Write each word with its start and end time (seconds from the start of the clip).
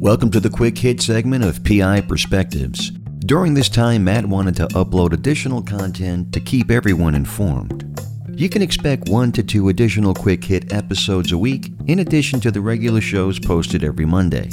Welcome 0.00 0.30
to 0.32 0.40
the 0.40 0.50
quick 0.50 0.76
hit 0.76 1.00
segment 1.00 1.42
of 1.42 1.64
PI 1.64 2.02
Perspectives. 2.02 2.90
During 3.20 3.54
this 3.54 3.70
time, 3.70 4.04
Matt 4.04 4.26
wanted 4.26 4.54
to 4.56 4.66
upload 4.68 5.14
additional 5.14 5.62
content 5.62 6.34
to 6.34 6.40
keep 6.40 6.70
everyone 6.70 7.14
informed. 7.14 7.98
You 8.28 8.50
can 8.50 8.60
expect 8.60 9.08
one 9.08 9.32
to 9.32 9.42
two 9.42 9.70
additional 9.70 10.14
quick 10.14 10.44
hit 10.44 10.70
episodes 10.70 11.32
a 11.32 11.38
week, 11.38 11.72
in 11.86 12.00
addition 12.00 12.40
to 12.40 12.50
the 12.50 12.60
regular 12.60 13.00
shows 13.00 13.38
posted 13.38 13.82
every 13.82 14.04
Monday. 14.04 14.50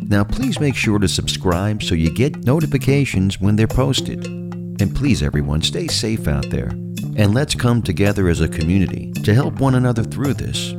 Now, 0.00 0.22
please 0.22 0.60
make 0.60 0.76
sure 0.76 1.00
to 1.00 1.08
subscribe 1.08 1.82
so 1.82 1.96
you 1.96 2.10
get 2.10 2.44
notifications 2.44 3.40
when 3.40 3.56
they're 3.56 3.66
posted. 3.66 4.26
And 4.26 4.94
please, 4.94 5.24
everyone, 5.24 5.60
stay 5.60 5.88
safe 5.88 6.28
out 6.28 6.48
there. 6.50 6.68
And 7.16 7.34
let's 7.34 7.56
come 7.56 7.82
together 7.82 8.28
as 8.28 8.40
a 8.40 8.48
community 8.48 9.10
to 9.24 9.34
help 9.34 9.58
one 9.58 9.74
another 9.74 10.04
through 10.04 10.34
this. 10.34 10.72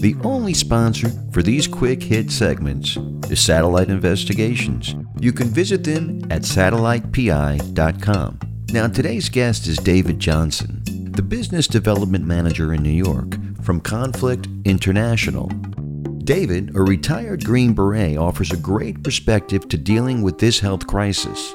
The 0.00 0.16
only 0.24 0.54
sponsor 0.54 1.10
for 1.30 1.42
these 1.42 1.68
quick 1.68 2.02
hit 2.02 2.30
segments 2.30 2.96
is 3.28 3.38
Satellite 3.38 3.90
Investigations. 3.90 4.94
You 5.20 5.30
can 5.30 5.48
visit 5.48 5.84
them 5.84 6.22
at 6.30 6.40
satellitepi.com. 6.40 8.38
Now, 8.72 8.86
today's 8.86 9.28
guest 9.28 9.66
is 9.66 9.76
David 9.76 10.18
Johnson, 10.18 10.82
the 11.12 11.20
Business 11.20 11.66
Development 11.66 12.24
Manager 12.24 12.72
in 12.72 12.82
New 12.82 12.88
York 12.88 13.36
from 13.62 13.78
Conflict 13.78 14.48
International. 14.64 15.48
David, 16.24 16.74
a 16.74 16.80
retired 16.80 17.44
Green 17.44 17.74
Beret, 17.74 18.16
offers 18.16 18.52
a 18.52 18.56
great 18.56 19.02
perspective 19.04 19.68
to 19.68 19.76
dealing 19.76 20.22
with 20.22 20.38
this 20.38 20.60
health 20.60 20.86
crisis. 20.86 21.52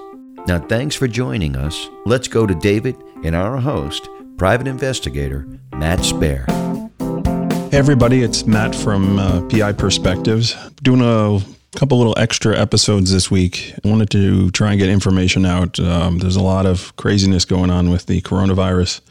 Now, 0.47 0.59
thanks 0.59 0.95
for 0.95 1.07
joining 1.07 1.55
us. 1.55 1.89
Let's 2.05 2.27
go 2.27 2.45
to 2.45 2.53
David 2.53 2.95
and 3.23 3.35
our 3.35 3.57
host, 3.57 4.07
private 4.37 4.67
investigator 4.67 5.47
Matt 5.73 5.99
Spaier. 5.99 6.64
Everybody, 7.75 8.23
it's 8.23 8.45
Matt 8.45 8.73
from 8.73 9.19
uh, 9.19 9.41
PI 9.49 9.73
Perspectives. 9.73 10.55
Doing 10.81 11.01
a 11.01 11.41
couple 11.77 11.97
little 11.97 12.17
extra 12.17 12.57
episodes 12.57 13.11
this 13.11 13.29
week. 13.29 13.73
I 13.83 13.89
wanted 13.89 14.09
to 14.11 14.49
try 14.51 14.69
and 14.69 14.79
get 14.79 14.87
information 14.87 15.45
out. 15.45 15.77
Um, 15.77 16.19
there's 16.19 16.37
a 16.37 16.41
lot 16.41 16.65
of 16.65 16.95
craziness 16.95 17.43
going 17.43 17.69
on 17.69 17.89
with 17.89 18.05
the 18.05 18.21
coronavirus. 18.21 19.01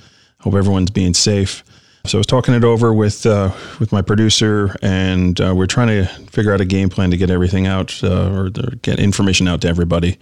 Hope 0.41 0.55
everyone's 0.55 0.91
being 0.91 1.12
safe. 1.12 1.62
So 2.06 2.17
I 2.17 2.21
was 2.21 2.27
talking 2.27 2.55
it 2.55 2.65
over 2.65 2.95
with 2.95 3.27
uh, 3.27 3.51
with 3.81 3.93
my 3.93 4.01
producer, 4.01 4.75
and 4.81 5.39
uh, 5.43 5.53
we're 5.55 5.67
trying 5.67 5.89
to 5.89 6.06
figure 6.31 6.55
out 6.55 6.62
a 6.62 6.65
game 6.65 6.89
plan 6.89 7.11
to 7.11 7.19
get 7.19 7.28
everything 7.28 7.67
out 7.67 8.03
uh, 8.03 8.31
or, 8.33 8.47
or, 8.47 8.77
get 8.81 8.99
information 8.99 9.47
out 9.47 9.61
to 9.61 9.69
everybody. 9.69 10.19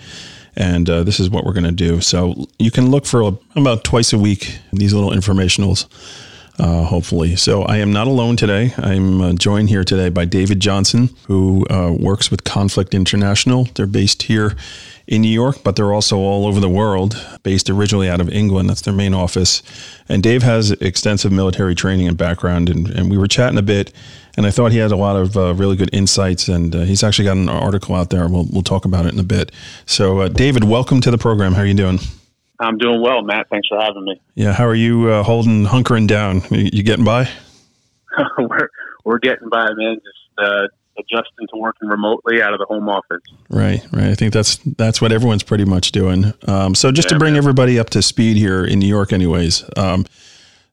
And 0.57 0.91
uh, 0.91 1.05
this 1.05 1.21
is 1.21 1.31
what 1.31 1.45
we're 1.45 1.53
going 1.53 1.63
to 1.63 1.71
do. 1.71 2.01
So 2.01 2.49
you 2.59 2.73
can 2.73 2.91
look 2.91 3.07
for 3.07 3.23
about 3.55 3.85
twice 3.85 4.13
a 4.13 4.19
week 4.19 4.59
these 4.73 4.93
little 4.93 5.13
informationals 5.13 5.87
uh, 6.59 6.85
hopefully. 6.85 7.37
So 7.37 7.63
I 7.63 7.79
am 7.79 7.93
not 7.93 8.07
alone 8.07 8.37
today. 8.37 8.75
I'm 8.77 9.21
uh, 9.21 9.33
joined 9.33 9.69
here 9.69 9.85
today 9.85 10.09
by 10.09 10.25
David 10.25 10.61
Johnson, 10.61 11.11
who 11.27 11.67
uh, 11.71 11.93
works 11.99 12.31
with 12.31 12.45
Conflict 12.45 12.95
International. 12.95 13.65
They're 13.75 13.87
based 13.87 14.25
here 14.25 14.55
in 15.07 15.23
New 15.23 15.29
York, 15.29 15.65
but 15.65 15.77
they're 15.77 15.93
also 15.93 16.19
all 16.19 16.47
over 16.47 16.61
the 16.61 16.69
world, 16.69 17.21
based 17.43 17.69
originally 17.69 18.09
out 18.09 18.21
of 18.21 18.29
England. 18.29 18.69
That's 18.71 18.83
their 18.83 18.95
main 18.95 19.15
office. 19.15 19.63
And 20.09 20.23
Dave 20.23 20.43
has 20.43 20.71
extensive 20.73 21.33
military 21.33 21.75
training 21.75 22.07
and 22.07 22.17
background, 22.17 22.71
and, 22.71 22.89
and 22.89 23.11
we 23.11 23.19
were 23.19 23.27
chatting 23.27 23.59
a 23.59 23.63
bit. 23.63 23.93
And 24.37 24.47
I 24.47 24.51
thought 24.51 24.73
he 24.73 24.79
had 24.79 24.93
a 24.93 24.97
lot 24.97 25.17
of 25.17 25.37
uh, 25.37 25.55
really 25.55 25.77
good 25.77 25.91
insights, 25.93 26.49
and 26.49 26.75
uh, 26.75 26.81
he's 26.81 27.03
actually 27.03 27.25
got 27.27 27.37
an 27.37 27.49
article 27.49 27.95
out 27.95 28.11
there. 28.11 28.29
We'll, 28.29 28.47
we'll 28.51 28.63
talk 28.63 28.85
about 28.85 29.05
it 29.05 29.13
in 29.13 29.19
a 29.19 29.25
bit. 29.25 29.53
So, 29.85 30.21
uh, 30.21 30.29
David, 30.29 30.65
welcome 30.65 31.01
to 31.03 31.11
the 31.11 31.19
program. 31.19 31.53
How 31.53 31.63
are 31.63 31.67
you 31.67 31.75
doing? 31.75 31.99
I'm 32.63 32.79
doing 32.79 33.03
well, 33.03 33.23
Matt. 33.23 33.49
Thanks 33.51 33.69
for 33.69 33.81
having 33.81 34.05
me. 34.05 34.21
Yeah, 34.35 34.53
how 34.53 34.67
are 34.67 34.75
you 34.75 35.09
uh, 35.09 35.23
holding, 35.23 35.65
hunkering 35.65 36.07
down? 36.07 36.43
You 36.51 36.83
getting 36.83 37.05
by? 37.05 37.29
we're 38.39 38.69
we're 39.05 39.19
getting 39.19 39.49
by, 39.49 39.69
man. 39.75 39.97
Just 39.97 40.39
uh, 40.39 40.67
adjusting 40.99 41.49
to 41.53 41.57
working 41.57 41.89
remotely 41.89 42.43
out 42.43 42.53
of 42.53 42.59
the 42.59 42.67
home 42.67 42.89
office. 42.89 43.23
Right, 43.49 43.85
right. 43.93 44.07
I 44.07 44.15
think 44.15 44.33
that's 44.33 44.57
that's 44.57 45.01
what 45.01 45.13
everyone's 45.13 45.43
pretty 45.43 45.65
much 45.65 45.93
doing. 45.93 46.33
Um, 46.47 46.75
so 46.75 46.93
just 46.93 47.07
yeah, 47.07 47.15
to 47.15 47.19
bring 47.19 47.35
man. 47.35 47.43
everybody 47.43 47.79
up 47.79 47.91
to 47.91 48.03
speed 48.03 48.37
here 48.37 48.65
in 48.65 48.79
New 48.79 48.89
York, 48.89 49.13
anyways. 49.13 49.65
Um, 49.77 50.07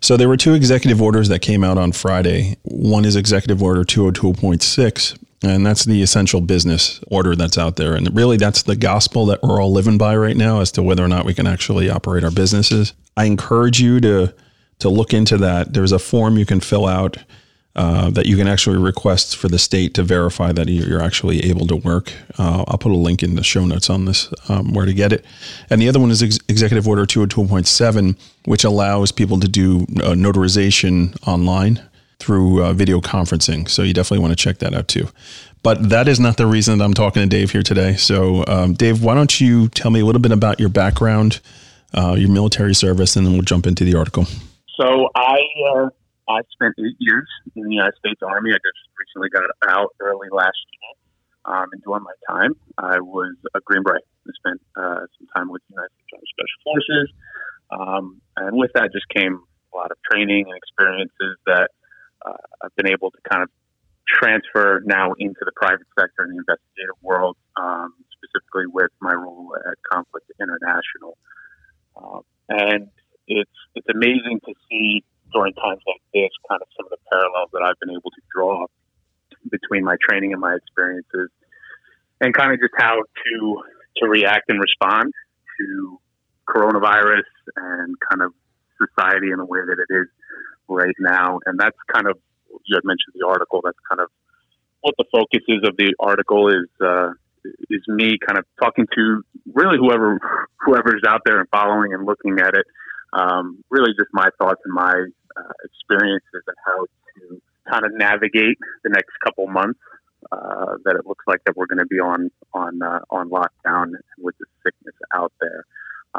so 0.01 0.15
there 0.15 0.29
were 0.29 0.37
two 0.37 0.53
executive 0.53 1.01
orders 1.01 1.27
that 1.27 1.39
came 1.39 1.63
out 1.63 1.77
on 1.77 1.91
Friday. 1.91 2.57
One 2.63 3.03
is 3.03 3.15
Executive 3.15 3.61
Order 3.61 3.83
202.6, 3.83 5.21
and 5.43 5.65
that's 5.65 5.85
the 5.85 6.01
essential 6.01 6.41
business 6.41 6.99
order 7.07 7.35
that's 7.35 7.57
out 7.57 7.77
there. 7.77 7.95
And 7.95 8.13
really, 8.15 8.37
that's 8.37 8.63
the 8.63 8.75
gospel 8.75 9.25
that 9.27 9.41
we're 9.41 9.61
all 9.61 9.71
living 9.71 9.97
by 9.97 10.15
right 10.17 10.35
now 10.35 10.59
as 10.59 10.71
to 10.73 10.83
whether 10.83 11.03
or 11.03 11.07
not 11.07 11.25
we 11.25 11.33
can 11.33 11.47
actually 11.47 11.89
operate 11.89 12.23
our 12.23 12.31
businesses. 12.31 12.93
I 13.15 13.25
encourage 13.25 13.79
you 13.79 13.99
to 14.01 14.33
to 14.79 14.89
look 14.89 15.13
into 15.13 15.37
that. 15.37 15.73
There's 15.73 15.91
a 15.91 15.99
form 15.99 16.37
you 16.37 16.45
can 16.45 16.61
fill 16.61 16.85
out 16.85 17.17
uh, 17.75 18.09
that 18.09 18.25
you 18.25 18.35
can 18.35 18.47
actually 18.47 18.77
request 18.77 19.37
for 19.37 19.47
the 19.47 19.59
state 19.59 19.93
to 19.93 20.03
verify 20.03 20.51
that 20.51 20.67
you're 20.67 21.01
actually 21.01 21.45
able 21.45 21.67
to 21.67 21.75
work. 21.75 22.11
Uh, 22.37 22.63
I'll 22.67 22.77
put 22.77 22.91
a 22.91 22.97
link 22.97 23.23
in 23.23 23.35
the 23.35 23.43
show 23.43 23.65
notes 23.65 23.89
on 23.89 24.05
this 24.05 24.33
um, 24.49 24.73
where 24.73 24.85
to 24.85 24.93
get 24.93 25.13
it. 25.13 25.23
And 25.69 25.81
the 25.81 25.87
other 25.87 25.99
one 25.99 26.11
is 26.11 26.23
Ex- 26.23 26.39
Executive 26.49 26.87
Order 26.87 27.05
202.7, 27.05 28.17
which 28.45 28.63
allows 28.63 29.11
people 29.11 29.39
to 29.39 29.47
do 29.47 29.83
uh, 29.97 30.13
notarization 30.13 31.15
online 31.27 31.81
through 32.19 32.63
uh, 32.63 32.73
video 32.73 32.99
conferencing. 32.99 33.69
So 33.69 33.81
you 33.81 33.93
definitely 33.93 34.19
want 34.19 34.37
to 34.37 34.43
check 34.43 34.59
that 34.59 34.73
out 34.73 34.87
too. 34.87 35.07
But 35.63 35.89
that 35.89 36.07
is 36.07 36.19
not 36.19 36.37
the 36.37 36.45
reason 36.45 36.77
that 36.77 36.85
I'm 36.85 36.93
talking 36.93 37.21
to 37.21 37.27
Dave 37.27 37.51
here 37.51 37.63
today. 37.63 37.95
So, 37.95 38.45
um, 38.47 38.73
Dave, 38.73 39.03
why 39.03 39.15
don't 39.15 39.41
you 39.41 39.67
tell 39.69 39.91
me 39.91 39.99
a 39.99 40.05
little 40.05 40.21
bit 40.21 40.31
about 40.31 40.59
your 40.59 40.69
background, 40.69 41.41
uh, 41.93 42.15
your 42.17 42.29
military 42.29 42.73
service, 42.73 43.15
and 43.15 43.25
then 43.25 43.33
we'll 43.33 43.41
jump 43.41 43.67
into 43.67 43.83
the 43.83 43.95
article. 43.97 44.25
So, 44.79 45.09
I 45.15 45.37
uh, 45.75 45.89
I 46.29 46.41
spent 46.53 46.75
eight 46.79 46.95
years 46.99 47.27
in 47.55 47.63
the 47.63 47.71
United 47.71 47.95
States 47.99 48.21
Army. 48.21 48.51
I 48.51 48.59
just 48.61 48.79
recently 48.97 49.29
got 49.29 49.43
out 49.67 49.89
early 49.99 50.27
last 50.31 50.57
year. 50.71 50.95
Um, 51.45 51.65
and 51.73 51.81
during 51.81 52.03
my 52.03 52.13
time, 52.29 52.51
I 52.77 52.99
was 52.99 53.35
a 53.55 53.59
Green 53.65 53.83
Beret. 53.83 54.03
I 54.27 54.31
spent 54.37 54.61
uh, 54.77 55.07
some 55.17 55.27
time 55.35 55.49
with 55.49 55.61
the 55.67 55.73
United 55.73 55.91
States 56.07 56.29
Special 56.29 56.59
Forces. 56.63 57.11
Um, 57.71 58.21
and 58.37 58.57
with 58.57 58.71
that 58.75 58.91
just 58.93 59.07
came 59.09 59.41
a 59.73 59.77
lot 59.77 59.91
of 59.91 59.97
training 60.11 60.45
and 60.47 60.55
experiences 60.55 61.37
that 61.47 61.71
uh, 62.25 62.33
I've 62.63 62.75
been 62.75 62.87
able 62.89 63.11
to 63.11 63.17
kind 63.29 63.43
of 63.43 63.49
transfer 64.07 64.81
now 64.85 65.13
into 65.19 65.39
the 65.41 65.51
private 65.55 65.87
sector 65.97 66.23
and 66.23 66.33
the 66.33 66.37
investigative 66.37 66.97
world, 67.01 67.37
um, 67.61 67.93
specifically 68.17 68.65
with 68.67 68.91
my 69.01 69.13
role 69.13 69.53
at 69.55 69.77
Conflict 69.91 70.31
International. 70.41 71.17
Uh, 71.95 72.19
and 72.49 72.89
it's 73.27 73.51
it's 73.75 73.87
amazing 73.93 74.39
to 74.45 74.53
see 74.69 75.03
during 75.31 75.53
times 75.53 75.81
like 75.85 76.01
this 76.13 76.31
kind 76.49 76.61
of 76.61 76.67
some 76.75 76.87
of 76.87 76.91
the 76.91 77.01
parallels 77.11 77.49
that 77.53 77.61
I've 77.61 77.79
been 77.79 77.91
able 77.91 78.09
to 78.09 78.21
draw 78.33 78.65
between 79.51 79.83
my 79.83 79.95
training 80.09 80.33
and 80.33 80.41
my 80.41 80.55
experiences, 80.55 81.29
and 82.19 82.33
kind 82.33 82.53
of 82.53 82.59
just 82.59 82.73
how 82.77 82.97
to 82.97 83.63
to 83.97 84.09
react 84.09 84.49
and 84.49 84.59
respond 84.59 85.13
to 85.59 85.99
coronavirus 86.47 87.29
and 87.55 87.95
kind 88.09 88.23
of 88.23 88.33
society 88.79 89.29
in 89.31 89.37
the 89.37 89.45
way 89.45 89.59
that 89.59 89.77
it 89.77 89.93
is 89.93 90.07
right 90.69 90.95
now. 90.99 91.39
And 91.45 91.59
that's 91.59 91.77
kind 91.93 92.07
of, 92.07 92.17
you 92.65 92.75
had 92.75 92.83
mentioned 92.83 93.13
the 93.15 93.27
article, 93.27 93.61
that's 93.63 93.77
kind 93.89 94.01
of 94.01 94.09
what 94.81 94.95
the 94.97 95.05
focus 95.11 95.43
is 95.47 95.67
of 95.67 95.75
the 95.77 95.93
article 95.99 96.47
is, 96.47 96.69
uh, 96.81 97.11
is 97.69 97.81
me 97.87 98.17
kind 98.25 98.37
of 98.37 98.45
talking 98.61 98.85
to 98.95 99.23
really 99.53 99.77
whoever, 99.77 100.19
whoever's 100.65 101.03
out 101.07 101.21
there 101.25 101.39
and 101.39 101.49
following 101.49 101.93
and 101.93 102.05
looking 102.05 102.39
at 102.39 102.53
it. 102.53 102.65
Um, 103.11 103.63
really 103.69 103.91
just 103.97 104.09
my 104.13 104.29
thoughts 104.37 104.61
and 104.65 104.73
my 104.73 104.93
uh, 105.35 105.53
experiences 105.65 106.43
and 106.45 106.57
how 106.65 106.85
to 106.85 107.41
kind 107.69 107.85
of 107.85 107.91
navigate 107.97 108.57
the 108.83 108.89
next 108.89 109.13
couple 109.23 109.47
months 109.47 109.79
uh, 110.31 110.75
that 110.85 110.95
it 110.95 111.05
looks 111.05 111.23
like 111.27 111.41
that 111.45 111.55
we're 111.55 111.65
going 111.65 111.79
to 111.79 111.85
be 111.85 111.99
on 111.99 112.29
on 112.53 112.81
uh, 112.81 112.99
on 113.09 113.29
lockdown 113.29 113.91
with 114.17 114.35
the 114.39 114.45
sickness 114.63 114.95
out 115.13 115.31
there. 115.39 115.65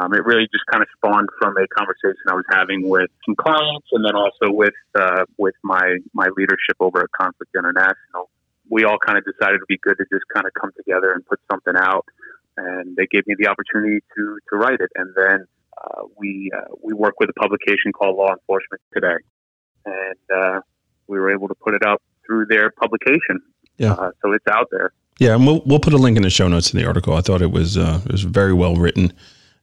Um, 0.00 0.14
it 0.14 0.24
really 0.24 0.48
just 0.50 0.64
kind 0.70 0.82
of 0.82 0.88
spawned 0.96 1.28
from 1.38 1.56
a 1.58 1.66
conversation 1.68 2.24
I 2.28 2.34
was 2.34 2.44
having 2.50 2.88
with 2.88 3.10
some 3.26 3.34
clients, 3.36 3.86
and 3.92 4.04
then 4.04 4.16
also 4.16 4.48
with 4.48 4.74
uh, 4.98 5.24
with 5.36 5.54
my 5.62 5.98
my 6.14 6.28
leadership 6.36 6.76
over 6.80 7.02
at 7.02 7.10
Conflict 7.12 7.52
International. 7.54 8.30
We 8.70 8.84
all 8.84 8.98
kind 9.04 9.18
of 9.18 9.24
decided 9.24 9.56
it'd 9.56 9.68
be 9.68 9.80
good 9.82 9.98
to 9.98 10.04
just 10.10 10.24
kind 10.32 10.46
of 10.46 10.52
come 10.58 10.70
together 10.76 11.12
and 11.12 11.26
put 11.26 11.40
something 11.50 11.74
out, 11.76 12.06
and 12.56 12.96
they 12.96 13.06
gave 13.10 13.26
me 13.26 13.34
the 13.38 13.48
opportunity 13.48 14.00
to 14.16 14.38
to 14.48 14.56
write 14.56 14.80
it. 14.80 14.90
And 14.94 15.12
then 15.14 15.46
uh, 15.76 16.02
we 16.16 16.50
uh, 16.56 16.72
we 16.82 16.94
work 16.94 17.20
with 17.20 17.28
a 17.28 17.34
publication 17.34 17.92
called 17.92 18.16
Law 18.16 18.32
Enforcement 18.32 18.80
Today, 18.94 19.18
and 19.84 20.24
uh, 20.34 20.60
we 21.08 21.18
were 21.18 21.30
able 21.30 21.48
to 21.48 21.54
put 21.54 21.74
it 21.74 21.82
out 21.84 22.00
through 22.24 22.46
their 22.46 22.70
publication. 22.70 23.42
Yeah. 23.76 23.92
Uh, 23.92 24.10
so 24.22 24.32
it's 24.32 24.46
out 24.50 24.68
there. 24.70 24.92
Yeah, 25.18 25.34
and 25.34 25.44
we'll 25.44 25.60
we'll 25.66 25.80
put 25.80 25.92
a 25.92 25.98
link 25.98 26.16
in 26.16 26.22
the 26.22 26.30
show 26.30 26.48
notes 26.48 26.72
in 26.72 26.80
the 26.80 26.86
article. 26.86 27.14
I 27.14 27.20
thought 27.20 27.42
it 27.42 27.50
was 27.50 27.76
uh, 27.76 28.00
it 28.06 28.12
was 28.12 28.22
very 28.22 28.54
well 28.54 28.76
written 28.76 29.12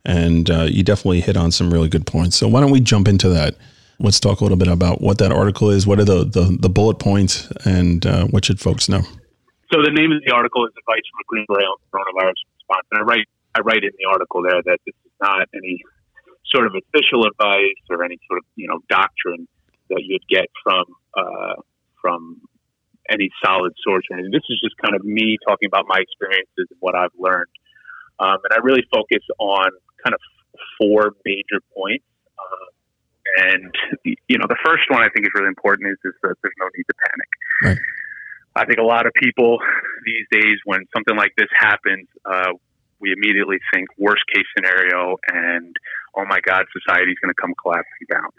and 0.07 0.49
uh, 0.49 0.63
you 0.63 0.83
definitely 0.83 1.19
hit 1.19 1.35
on 1.35 1.51
some 1.51 1.71
really 1.71 1.89
good 1.89 2.07
points. 2.07 2.37
So 2.37 2.47
why 2.47 2.61
don't 2.61 2.71
we 2.71 2.79
jump 2.79 3.07
into 3.07 3.29
that? 3.29 3.55
Let's 3.99 4.19
talk 4.19 4.39
a 4.39 4.43
little 4.43 4.57
bit 4.57 4.69
about 4.69 5.01
what 5.01 5.17
that 5.19 5.31
article 5.31 5.69
is. 5.69 5.85
What 5.85 5.99
are 5.99 6.05
the 6.05 6.23
the, 6.23 6.57
the 6.59 6.69
bullet 6.69 6.97
points, 6.97 7.51
and 7.65 8.05
uh, 8.05 8.25
what 8.27 8.45
should 8.45 8.59
folks 8.59 8.87
know? 8.87 9.01
So 9.73 9.83
the 9.83 9.91
name 9.91 10.11
of 10.11 10.23
the 10.25 10.33
article 10.33 10.65
is 10.65 10.71
"Advice 10.79 11.03
from 11.11 11.19
a 11.19 11.25
Green 11.27 11.45
Beret 11.47 11.65
on 11.65 11.77
Coronavirus 11.91 12.39
Response," 12.55 12.87
and 12.91 13.01
I 13.01 13.03
write 13.03 13.27
I 13.55 13.59
write 13.61 13.83
in 13.83 13.91
the 13.99 14.07
article 14.09 14.41
there 14.43 14.61
that 14.63 14.79
this 14.85 14.95
is 15.05 15.11
not 15.21 15.49
any 15.53 15.81
sort 16.45 16.65
of 16.65 16.73
official 16.73 17.25
advice 17.27 17.83
or 17.89 18.05
any 18.05 18.17
sort 18.27 18.39
of 18.39 18.45
you 18.55 18.67
know 18.67 18.79
doctrine 18.87 19.47
that 19.89 20.01
you'd 20.05 20.25
get 20.29 20.47
from 20.63 20.85
uh, 21.17 21.55
from 21.99 22.39
any 23.09 23.29
solid 23.43 23.73
source. 23.83 24.05
And 24.09 24.31
this 24.31 24.43
is 24.49 24.59
just 24.63 24.77
kind 24.77 24.95
of 24.95 25.03
me 25.03 25.37
talking 25.47 25.67
about 25.67 25.85
my 25.87 25.99
experiences 25.99 26.67
and 26.69 26.79
what 26.79 26.95
I've 26.95 27.15
learned. 27.17 27.49
Um, 28.19 28.37
and 28.43 28.53
I 28.53 28.57
really 28.63 28.83
focus 28.91 29.23
on 29.39 29.71
kind 30.03 30.13
of 30.13 30.21
four 30.77 31.13
major 31.25 31.61
points. 31.75 32.05
Uh, 32.37 32.67
and 33.49 33.73
you 34.03 34.37
know, 34.37 34.45
the 34.47 34.57
first 34.63 34.83
one 34.89 35.03
I 35.03 35.09
think 35.09 35.25
is 35.25 35.31
really 35.35 35.47
important 35.49 35.89
is, 35.89 35.97
is 36.05 36.13
that 36.23 36.35
there's 36.41 36.59
no 36.59 36.67
need 36.75 36.85
to 36.87 36.95
panic. 37.05 37.29
Right. 37.63 37.79
I 38.55 38.65
think 38.65 38.79
a 38.79 38.83
lot 38.83 39.05
of 39.05 39.13
people 39.13 39.59
these 40.05 40.25
days, 40.31 40.57
when 40.65 40.85
something 40.95 41.15
like 41.15 41.33
this 41.37 41.49
happens, 41.53 42.07
uh, 42.25 42.57
we 42.99 43.13
immediately 43.13 43.57
think 43.73 43.87
worst 43.99 44.23
case 44.33 44.45
scenario, 44.55 45.17
and 45.31 45.75
oh 46.15 46.25
my 46.25 46.39
God, 46.41 46.65
society's 46.73 47.17
going 47.21 47.29
to 47.29 47.39
come 47.39 47.53
collapsing 47.61 48.07
down. 48.09 48.29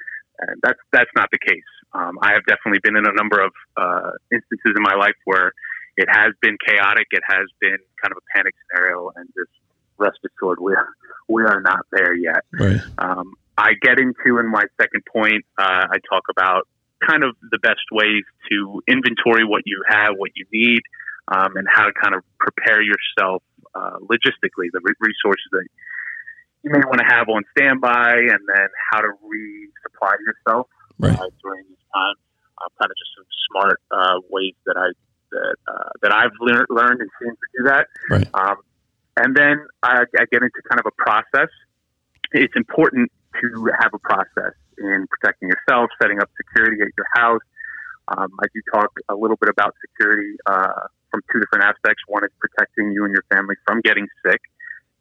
And 0.40 0.61
that's 0.62 0.78
that's 0.93 1.11
not 1.14 1.31
the 1.31 1.38
case. 1.38 1.70
Um, 1.93 2.19
I 2.20 2.32
have 2.34 2.44
definitely 2.46 2.81
been 2.82 2.96
in 2.96 3.06
a 3.06 3.14
number 3.14 3.40
of 3.40 3.52
uh, 3.76 4.11
instances 4.32 4.75
in 4.76 4.82
my 4.82 4.94
life 4.94 5.16
where 5.25 5.52
it 5.96 6.08
has 6.11 6.34
been 6.43 6.56
chaotic. 6.66 7.06
It 7.11 7.22
has 7.26 7.46
been 7.61 7.78
kind 8.02 8.11
of 8.11 8.19
a 8.19 8.26
panic 8.34 8.54
scenario, 8.66 9.11
and 9.14 9.26
just 9.38 9.54
rest 9.98 10.18
assured, 10.24 10.58
we 10.60 10.72
are 10.72 10.88
we 11.28 11.42
are 11.42 11.60
not 11.60 11.80
there 11.92 12.14
yet. 12.14 12.44
Right. 12.52 12.80
Um, 12.98 13.34
I 13.56 13.72
get 13.82 13.98
into 13.98 14.38
in 14.38 14.50
my 14.50 14.64
second 14.80 15.02
point. 15.12 15.44
Uh, 15.58 15.86
I 15.90 15.98
talk 16.08 16.24
about 16.30 16.68
kind 17.06 17.24
of 17.24 17.36
the 17.50 17.58
best 17.58 17.84
ways 17.92 18.24
to 18.50 18.82
inventory 18.88 19.44
what 19.44 19.62
you 19.66 19.82
have, 19.88 20.14
what 20.16 20.30
you 20.34 20.46
need, 20.52 20.80
um, 21.28 21.56
and 21.56 21.66
how 21.70 21.84
to 21.84 21.92
kind 21.92 22.14
of 22.14 22.22
prepare 22.38 22.82
yourself 22.82 23.42
uh, 23.74 23.98
logistically, 24.00 24.70
the 24.72 24.80
resources 25.00 25.48
that 25.52 25.66
you 26.62 26.70
may 26.72 26.80
want 26.86 26.98
to 26.98 27.06
have 27.06 27.28
on 27.28 27.42
standby, 27.56 28.16
and 28.16 28.40
then 28.48 28.68
how 28.90 29.00
to 29.00 29.08
resupply 29.08 30.14
yourself 30.26 30.66
right. 30.98 31.18
uh, 31.18 31.28
during 31.42 31.64
this 31.68 31.78
time. 31.94 32.14
Uh, 32.58 32.66
kind 32.80 32.90
of 32.90 32.96
just 32.98 33.10
some 33.14 33.26
smart 33.50 33.80
uh, 33.92 34.18
ways 34.30 34.54
that 34.66 34.76
I 34.76 34.90
that 35.30 35.56
uh, 35.68 35.90
that 36.02 36.12
I've 36.12 36.32
lear- 36.40 36.66
learned 36.70 37.00
and 37.00 37.10
seen 37.20 37.30
to 37.30 37.46
do 37.58 37.64
that. 37.64 37.86
Right. 38.10 38.26
Um, 38.34 38.56
and 39.18 39.36
then 39.36 39.66
I, 39.82 40.04
I 40.18 40.24
get 40.30 40.42
into 40.42 40.60
kind 40.68 40.80
of 40.80 40.86
a 40.86 40.94
process. 40.96 41.50
It's 42.32 42.54
important 42.56 43.10
to 43.40 43.70
have 43.80 43.92
a 43.94 43.98
process 43.98 44.54
in 44.78 45.06
protecting 45.10 45.48
yourself, 45.48 45.90
setting 46.00 46.20
up 46.20 46.30
security 46.36 46.82
at 46.82 46.88
your 46.96 47.06
house. 47.14 47.42
Um, 48.08 48.30
I 48.40 48.46
do 48.54 48.60
talk 48.72 48.90
a 49.08 49.14
little 49.14 49.36
bit 49.36 49.50
about 49.50 49.74
security 49.80 50.36
uh, 50.46 50.88
from 51.10 51.20
two 51.32 51.40
different 51.40 51.64
aspects. 51.64 52.02
One 52.06 52.24
is 52.24 52.30
protecting 52.40 52.92
you 52.92 53.04
and 53.04 53.12
your 53.12 53.24
family 53.30 53.56
from 53.66 53.80
getting 53.82 54.06
sick, 54.24 54.40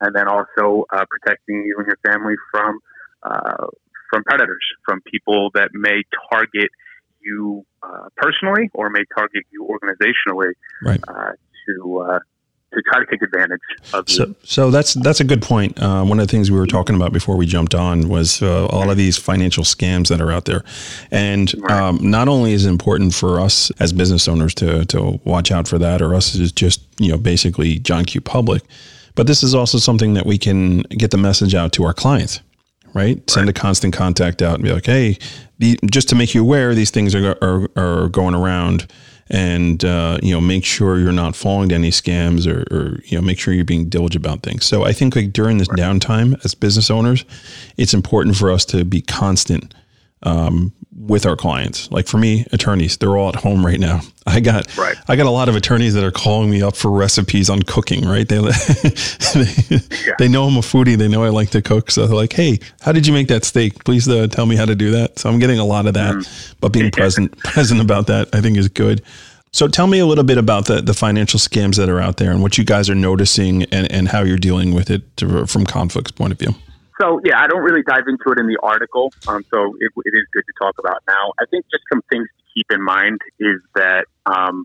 and 0.01 0.15
then 0.15 0.27
also 0.27 0.85
uh, 0.91 1.05
protecting 1.09 1.63
you 1.65 1.75
and 1.77 1.87
your 1.87 1.99
family 2.03 2.35
from 2.51 2.79
uh, 3.23 3.67
from 4.09 4.23
predators, 4.23 4.63
from 4.85 5.01
people 5.01 5.51
that 5.53 5.69
may 5.73 6.03
target 6.31 6.69
you 7.19 7.65
uh, 7.83 8.07
personally 8.15 8.69
or 8.73 8.89
may 8.89 9.03
target 9.15 9.43
you 9.51 9.67
organizationally 9.67 10.51
right. 10.81 10.99
Uh, 11.07 11.31
to 11.67 11.99
uh, 11.99 12.19
to 12.73 12.81
try 12.81 12.99
to 12.99 13.05
take 13.05 13.21
advantage 13.21 13.61
of 13.93 14.09
so, 14.09 14.35
So 14.43 14.71
that's 14.71 14.93
that's 14.95 15.19
a 15.19 15.23
good 15.23 15.41
point. 15.41 15.79
Uh, 15.81 16.03
one 16.03 16.19
of 16.19 16.27
the 16.27 16.31
things 16.31 16.51
we 16.51 16.57
were 16.57 16.67
talking 16.67 16.95
about 16.95 17.13
before 17.13 17.37
we 17.37 17.45
jumped 17.45 17.73
on 17.73 18.09
was 18.09 18.41
uh, 18.41 18.65
all 18.67 18.89
of 18.89 18.97
these 18.97 19.17
financial 19.17 19.63
scams 19.63 20.09
that 20.09 20.19
are 20.19 20.31
out 20.31 20.45
there, 20.45 20.63
and 21.11 21.53
um, 21.71 21.99
not 22.01 22.27
only 22.27 22.53
is 22.53 22.65
it 22.65 22.69
important 22.69 23.13
for 23.13 23.39
us 23.39 23.71
as 23.79 23.93
business 23.93 24.27
owners 24.27 24.53
to 24.55 24.85
to 24.85 25.19
watch 25.23 25.51
out 25.51 25.67
for 25.67 25.77
that, 25.77 26.01
or 26.01 26.13
us 26.13 26.37
as 26.37 26.51
just 26.51 26.81
you 26.99 27.09
know 27.09 27.17
basically 27.17 27.79
John 27.79 28.05
Q 28.05 28.21
Public, 28.21 28.63
but 29.15 29.27
this 29.27 29.43
is 29.43 29.55
also 29.55 29.77
something 29.77 30.13
that 30.15 30.25
we 30.25 30.37
can 30.37 30.81
get 30.81 31.11
the 31.11 31.17
message 31.17 31.55
out 31.55 31.71
to 31.73 31.85
our 31.85 31.93
clients. 31.93 32.41
Right? 32.93 33.17
right. 33.17 33.29
Send 33.29 33.49
a 33.49 33.53
constant 33.53 33.93
contact 33.93 34.41
out 34.41 34.55
and 34.55 34.63
be 34.63 34.71
like, 34.71 34.85
hey, 34.85 35.19
the, 35.59 35.77
just 35.85 36.09
to 36.09 36.15
make 36.15 36.33
you 36.33 36.41
aware, 36.41 36.73
these 36.73 36.89
things 36.89 37.13
are, 37.13 37.37
are, 37.41 37.67
are 37.75 38.09
going 38.09 38.33
around 38.33 38.87
and 39.29 39.83
uh, 39.83 40.17
you 40.21 40.33
know 40.33 40.41
make 40.41 40.65
sure 40.65 40.99
you're 40.99 41.11
not 41.11 41.35
falling 41.35 41.69
to 41.69 41.75
any 41.75 41.91
scams 41.91 42.47
or, 42.47 42.61
or, 42.75 42.99
you 43.05 43.17
know 43.17 43.21
make 43.21 43.39
sure 43.39 43.53
you're 43.53 43.65
being 43.65 43.89
diligent 43.89 44.25
about 44.25 44.43
things. 44.43 44.65
So 44.65 44.83
i 44.83 44.93
think 44.93 45.15
like 45.15 45.33
during 45.33 45.57
this 45.57 45.67
downtime 45.69 46.43
as 46.45 46.55
business 46.55 46.89
owners 46.89 47.25
it's 47.77 47.93
important 47.93 48.35
for 48.35 48.51
us 48.51 48.65
to 48.65 48.83
be 48.85 49.01
constant 49.01 49.73
um, 50.23 50.73
with 50.97 51.25
our 51.25 51.35
clients. 51.35 51.91
Like 51.91 52.07
for 52.07 52.17
me, 52.17 52.45
attorneys, 52.51 52.97
they're 52.97 53.15
all 53.15 53.29
at 53.29 53.35
home 53.35 53.65
right 53.65 53.79
now. 53.79 54.01
I 54.27 54.39
got 54.39 54.75
right. 54.77 54.97
I 55.07 55.15
got 55.15 55.25
a 55.25 55.31
lot 55.31 55.47
of 55.47 55.55
attorneys 55.55 55.93
that 55.93 56.03
are 56.03 56.11
calling 56.11 56.49
me 56.49 56.61
up 56.61 56.75
for 56.75 56.91
recipes 56.91 57.49
on 57.49 57.63
cooking, 57.63 58.05
right? 58.05 58.27
They 58.27 58.39
they, 58.39 58.49
yeah. 60.05 60.15
they 60.19 60.27
know 60.27 60.45
I'm 60.45 60.57
a 60.57 60.61
foodie, 60.61 60.97
they 60.97 61.07
know 61.07 61.23
I 61.23 61.29
like 61.29 61.51
to 61.51 61.61
cook, 61.61 61.91
so 61.91 62.07
they're 62.07 62.15
like, 62.15 62.33
"Hey, 62.33 62.59
how 62.81 62.91
did 62.91 63.07
you 63.07 63.13
make 63.13 63.29
that 63.29 63.45
steak? 63.45 63.85
Please 63.85 64.07
uh, 64.07 64.27
tell 64.27 64.45
me 64.45 64.55
how 64.55 64.65
to 64.65 64.75
do 64.75 64.91
that." 64.91 65.19
So 65.19 65.29
I'm 65.29 65.39
getting 65.39 65.59
a 65.59 65.65
lot 65.65 65.85
of 65.85 65.93
that, 65.93 66.15
mm. 66.15 66.55
but 66.59 66.73
being 66.73 66.91
present 66.91 67.37
present 67.43 67.79
about 67.79 68.07
that 68.07 68.29
I 68.33 68.41
think 68.41 68.57
is 68.57 68.67
good. 68.67 69.01
So 69.53 69.67
tell 69.67 69.87
me 69.87 69.99
a 69.99 70.05
little 70.05 70.25
bit 70.25 70.37
about 70.37 70.65
the, 70.65 70.81
the 70.81 70.93
financial 70.93 71.39
scams 71.39 71.77
that 71.77 71.89
are 71.89 72.01
out 72.01 72.17
there 72.17 72.31
and 72.31 72.41
what 72.41 72.57
you 72.57 72.65
guys 72.65 72.89
are 72.89 72.95
noticing 72.95 73.63
and, 73.63 73.89
and 73.91 74.07
how 74.09 74.21
you're 74.21 74.37
dealing 74.37 74.73
with 74.73 74.91
it 74.91 75.15
to, 75.17 75.47
from 75.47 75.65
Conflict's 75.65 76.11
point 76.11 76.33
of 76.33 76.37
view. 76.37 76.53
So 76.99 77.21
yeah, 77.23 77.39
I 77.39 77.47
don't 77.47 77.61
really 77.61 77.83
dive 77.83 78.07
into 78.07 78.31
it 78.31 78.39
in 78.39 78.47
the 78.47 78.57
article. 78.61 79.13
Um, 79.27 79.43
so 79.53 79.75
it, 79.79 79.91
it 80.05 80.13
is 80.13 80.25
good 80.33 80.43
to 80.43 80.53
talk 80.65 80.75
about 80.79 81.03
now. 81.07 81.33
I 81.39 81.45
think 81.45 81.65
just 81.71 81.83
some 81.91 82.01
things 82.09 82.25
to 82.25 82.43
keep 82.55 82.67
in 82.71 82.83
mind 82.83 83.19
is 83.39 83.61
that 83.75 84.05
um, 84.25 84.63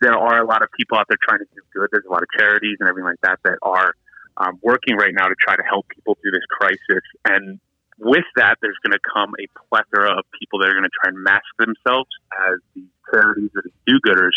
there 0.00 0.14
are 0.14 0.42
a 0.42 0.46
lot 0.46 0.62
of 0.62 0.68
people 0.76 0.98
out 0.98 1.06
there 1.08 1.18
trying 1.20 1.40
to 1.40 1.46
do 1.54 1.60
good. 1.74 1.88
There's 1.90 2.04
a 2.08 2.12
lot 2.12 2.22
of 2.22 2.28
charities 2.36 2.76
and 2.80 2.88
everything 2.88 3.06
like 3.06 3.20
that 3.22 3.40
that 3.44 3.58
are 3.62 3.94
um, 4.36 4.58
working 4.62 4.96
right 4.96 5.12
now 5.14 5.26
to 5.26 5.34
try 5.40 5.56
to 5.56 5.62
help 5.62 5.88
people 5.88 6.16
through 6.20 6.32
this 6.32 6.46
crisis. 6.50 7.02
And 7.24 7.58
with 7.98 8.28
that, 8.36 8.58
there's 8.60 8.76
going 8.84 8.92
to 8.92 9.02
come 9.02 9.32
a 9.40 9.46
plethora 9.68 10.18
of 10.18 10.24
people 10.38 10.60
that 10.60 10.68
are 10.68 10.76
going 10.76 10.84
to 10.84 10.96
try 11.02 11.08
and 11.08 11.22
mask 11.24 11.48
themselves 11.58 12.10
as 12.46 12.60
the 12.74 12.84
charities 13.10 13.50
or 13.56 13.62
the 13.64 13.72
do-gooders, 13.86 14.36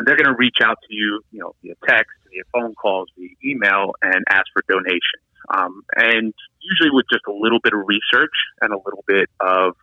and 0.00 0.08
they're 0.08 0.16
going 0.16 0.32
to 0.32 0.38
reach 0.38 0.64
out 0.64 0.78
to 0.88 0.94
you, 0.94 1.20
you 1.30 1.40
know, 1.40 1.54
via 1.62 1.74
text, 1.86 2.16
via 2.32 2.40
phone 2.54 2.74
calls, 2.74 3.08
via 3.18 3.28
email, 3.44 3.92
and 4.00 4.24
ask 4.30 4.46
for 4.54 4.64
donations. 4.66 5.20
Um, 5.52 5.82
and 5.94 6.32
usually 6.60 6.88
with 6.90 7.04
just 7.12 7.24
a 7.28 7.32
little 7.32 7.60
bit 7.62 7.74
of 7.74 7.80
research 7.84 8.32
and 8.62 8.72
a 8.72 8.78
little 8.78 9.04
bit 9.06 9.28
of 9.40 9.76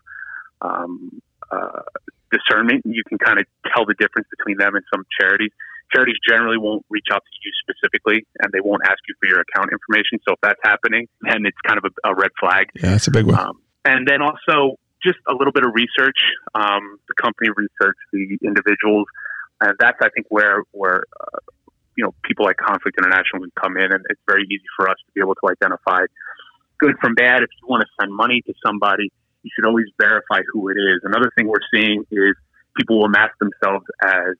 um, 0.61 1.21
uh, 1.51 1.85
discernment, 2.33 2.81
you 2.85 3.03
can 3.07 3.19
kind 3.19 3.37
of 3.37 3.45
tell 3.71 3.85
the 3.85 3.93
difference 3.93 4.27
between 4.35 4.57
them 4.57 4.73
and 4.73 4.83
some 4.91 5.05
charities. 5.21 5.51
Charities 5.93 6.17
generally 6.27 6.57
won't 6.57 6.83
reach 6.89 7.13
out 7.13 7.21
to 7.21 7.37
you 7.45 7.51
specifically, 7.61 8.25
and 8.41 8.51
they 8.51 8.59
won't 8.59 8.81
ask 8.85 8.97
you 9.07 9.13
for 9.21 9.27
your 9.29 9.45
account 9.45 9.69
information. 9.71 10.17
So 10.27 10.33
if 10.33 10.39
that's 10.41 10.59
happening, 10.63 11.07
then 11.21 11.45
it's 11.45 11.61
kind 11.61 11.77
of 11.77 11.85
a, 11.85 12.09
a 12.09 12.15
red 12.15 12.31
flag. 12.39 12.73
Yeah, 12.73 12.97
that's 12.97 13.07
a 13.07 13.11
big 13.11 13.27
one. 13.27 13.37
Um, 13.37 13.61
and 13.85 14.07
then 14.07 14.23
also 14.23 14.79
just 15.03 15.19
a 15.29 15.33
little 15.33 15.53
bit 15.53 15.63
of 15.63 15.71
research, 15.75 16.17
um, 16.55 16.97
the 17.07 17.13
company 17.21 17.49
research, 17.55 17.95
the 18.11 18.37
individuals, 18.43 19.05
and 19.61 19.75
that's 19.79 19.97
I 20.01 20.09
think 20.09 20.27
where 20.29 20.63
where 20.71 21.03
uh, 21.19 21.39
you 21.95 22.03
know 22.03 22.13
people 22.23 22.45
like 22.45 22.57
Conflict 22.57 22.97
International 22.97 23.41
can 23.41 23.51
come 23.61 23.77
in, 23.77 23.91
and 23.91 24.03
it's 24.09 24.21
very 24.27 24.43
easy 24.43 24.65
for 24.75 24.89
us 24.89 24.97
to 25.05 25.11
be 25.13 25.21
able 25.21 25.35
to 25.35 25.49
identify 25.49 26.05
good 26.79 26.95
from 27.01 27.15
bad. 27.15 27.43
If 27.43 27.49
you 27.61 27.67
want 27.67 27.81
to 27.81 27.89
send 27.99 28.13
money 28.13 28.41
to 28.45 28.53
somebody, 28.65 29.11
you 29.43 29.49
should 29.55 29.65
always 29.65 29.87
verify 29.99 30.41
who 30.51 30.69
it 30.69 30.75
is. 30.75 31.01
Another 31.03 31.31
thing 31.35 31.47
we're 31.47 31.65
seeing 31.73 32.05
is 32.11 32.35
people 32.75 32.99
will 32.99 33.09
mask 33.09 33.33
themselves 33.39 33.85
as 34.03 34.35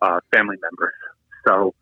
uh, 0.00 0.20
family 0.32 0.56
members. 0.62 0.94
So 1.46 1.74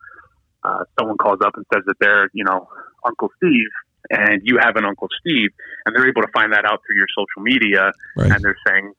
uh, 0.65 0.85
someone 0.99 1.17
calls 1.17 1.39
up 1.45 1.57
and 1.57 1.65
says 1.73 1.85
that 1.87 1.97
they're, 2.01 2.29
you 2.33 2.45
know, 2.45 2.69
Uncle 3.07 3.31
Steve, 3.37 3.69
and 4.11 4.43
you 4.45 4.59
have 4.61 4.77
an 4.77 4.85
Uncle 4.85 5.09
Steve, 5.21 5.51
and 5.87 5.95
they're 5.95 6.09
able 6.09 6.23
to 6.23 6.33
find 6.33 6.53
that 6.53 6.65
out 6.65 6.81
through 6.87 6.97
your 6.97 7.07
social 7.17 7.43
media, 7.43 7.93
right. 8.17 8.31
and 8.31 8.43
they're 8.43 8.59
saying, 8.67 8.93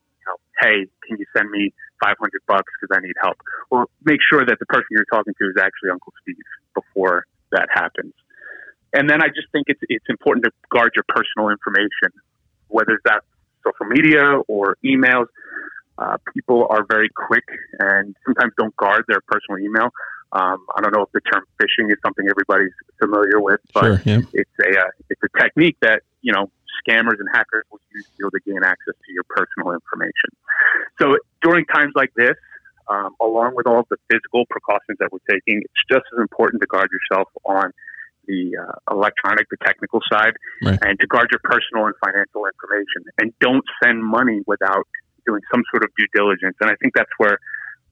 hey, 0.62 0.88
can 1.08 1.18
you 1.18 1.26
send 1.36 1.50
me 1.50 1.74
500 2.04 2.18
bucks 2.48 2.72
because 2.80 2.96
I 2.96 3.02
need 3.06 3.16
help? 3.22 3.38
Or 3.70 3.88
make 4.04 4.20
sure 4.30 4.46
that 4.46 4.58
the 4.60 4.66
person 4.66 4.88
you're 4.92 5.06
talking 5.12 5.34
to 5.40 5.46
is 5.46 5.56
actually 5.60 5.90
Uncle 5.92 6.14
Steve 6.22 6.36
before 6.74 7.26
that 7.52 7.68
happens. 7.74 8.14
And 8.94 9.10
then 9.10 9.22
I 9.22 9.28
just 9.28 9.48
think 9.52 9.66
it's 9.68 9.80
it's 9.88 10.06
important 10.10 10.46
to 10.46 10.52
guard 10.70 10.92
your 10.96 11.06
personal 11.08 11.50
information, 11.50 12.12
whether 12.68 13.00
that's 13.06 13.26
social 13.64 13.86
media 13.88 14.42
or 14.48 14.78
emails. 14.84 15.28
Uh, 15.98 16.18
people 16.34 16.68
are 16.70 16.86
very 16.90 17.10
quick 17.10 17.44
and 17.80 18.16
sometimes 18.26 18.54
don't 18.58 18.76
guard 18.76 19.04
their 19.08 19.22
personal 19.28 19.60
email. 19.60 19.90
Um, 20.34 20.66
I 20.76 20.82
don't 20.82 20.96
know 20.96 21.04
if 21.04 21.12
the 21.12 21.22
term 21.22 21.44
phishing 21.62 21.92
is 21.92 21.98
something 22.04 22.26
everybody's 22.30 22.74
familiar 23.00 23.40
with, 23.40 23.60
but 23.74 23.84
sure, 23.84 24.02
yeah. 24.06 24.22
it's 24.34 24.52
a 24.66 24.80
uh, 24.80 24.92
it's 25.10 25.22
a 25.24 25.40
technique 25.40 25.78
that 25.82 26.04
you 26.22 26.34
know 26.34 26.50
scammers 26.82 27.20
and 27.20 27.28
hackers 27.32 27.66
will 27.72 27.80
use 27.94 28.08
to, 28.20 28.30
to 28.30 28.40
gain 28.46 28.64
access 28.64 28.96
to 29.06 29.10
your 29.14 29.24
personal 29.30 29.74
information. 29.74 30.30
So 31.00 31.18
during 31.42 31.66
times 31.66 31.94
like 31.96 32.14
this, 32.16 32.36
um, 32.90 33.16
along 33.22 33.54
with 33.56 33.68
all 33.68 33.80
of 33.80 33.90
the 33.90 33.98
physical 34.10 34.46
precautions 34.50 34.98
that 35.00 35.12
we're 35.12 35.24
taking, 35.30 35.62
it's 35.62 35.84
just 35.90 36.04
as 36.14 36.20
important 36.20 36.62
to 36.62 36.68
guard 36.68 36.90
yourself 36.92 37.30
on 37.46 37.72
the 38.28 38.56
uh, 38.58 38.94
electronic, 38.94 39.48
the 39.50 39.58
technical 39.66 40.00
side, 40.12 40.34
right. 40.64 40.80
and 40.84 41.00
to 41.00 41.08
guard 41.08 41.30
your 41.32 41.42
personal 41.44 41.86
and 41.86 41.96
financial 42.04 42.46
information. 42.46 43.06
And 43.18 43.34
don't 43.40 43.64
send 43.84 44.04
money 44.04 44.42
without 44.46 44.88
doing 45.26 45.42
some 45.54 45.64
sort 45.72 45.84
of 45.84 45.90
due 45.98 46.08
diligence. 46.14 46.56
And 46.62 46.70
I 46.70 46.76
think 46.82 46.94
that's 46.94 47.12
where 47.18 47.40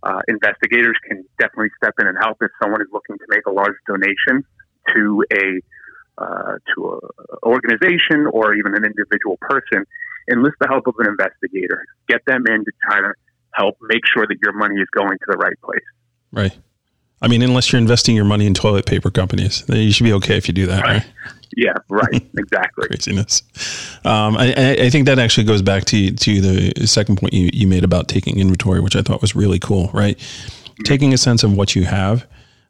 uh, 0.03 0.21
investigators 0.27 0.97
can 1.07 1.25
definitely 1.39 1.69
step 1.81 1.93
in 1.99 2.07
and 2.07 2.17
help 2.19 2.37
if 2.41 2.51
someone 2.61 2.81
is 2.81 2.87
looking 2.93 3.17
to 3.17 3.25
make 3.29 3.45
a 3.47 3.51
large 3.51 3.75
donation 3.87 4.43
to 4.95 5.23
a 5.33 5.61
uh, 6.19 6.57
to 6.75 6.93
an 6.93 6.99
organization 7.43 8.27
or 8.31 8.53
even 8.53 8.75
an 8.75 8.85
individual 8.85 9.37
person. 9.41 9.85
Enlist 10.31 10.57
the 10.59 10.67
help 10.67 10.85
of 10.85 10.93
an 10.99 11.07
investigator. 11.07 11.83
Get 12.07 12.21
them 12.27 12.43
in 12.47 12.63
to 12.63 12.71
try 12.83 12.99
to 12.99 13.13
help 13.53 13.77
make 13.81 14.01
sure 14.13 14.27
that 14.27 14.37
your 14.43 14.53
money 14.53 14.79
is 14.79 14.87
going 14.93 15.17
to 15.17 15.25
the 15.27 15.37
right 15.37 15.59
place. 15.61 15.81
Right. 16.31 16.57
I 17.21 17.27
mean, 17.27 17.41
unless 17.41 17.71
you're 17.71 17.81
investing 17.81 18.15
your 18.15 18.25
money 18.25 18.45
in 18.45 18.53
toilet 18.53 18.85
paper 18.85 19.11
companies, 19.11 19.65
then 19.65 19.77
you 19.77 19.91
should 19.91 20.05
be 20.05 20.13
okay 20.13 20.37
if 20.37 20.47
you 20.47 20.53
do 20.53 20.67
that, 20.67 20.83
right? 20.83 21.03
right? 21.03 21.05
Yeah, 21.57 21.73
right. 21.89 22.25
Exactly. 22.37 22.87
Craziness. 22.87 23.43
Um, 24.05 24.37
I, 24.37 24.75
I, 24.79 24.89
think 24.89 25.05
that 25.07 25.19
actually 25.19 25.43
goes 25.43 25.61
back 25.61 25.85
to 25.85 26.11
to 26.11 26.41
the 26.41 26.87
second 26.87 27.17
point 27.17 27.33
you, 27.33 27.49
you 27.51 27.67
made 27.67 27.83
about 27.83 28.07
taking 28.07 28.39
inventory, 28.39 28.79
which 28.79 28.95
I 28.95 29.01
thought 29.01 29.21
was 29.21 29.35
really 29.35 29.59
cool, 29.59 29.89
right? 29.93 30.17
Mm-hmm. 30.17 30.83
Taking 30.83 31.13
a 31.13 31.17
sense 31.17 31.43
of 31.43 31.55
what 31.55 31.75
you 31.75 31.83
have 31.83 32.25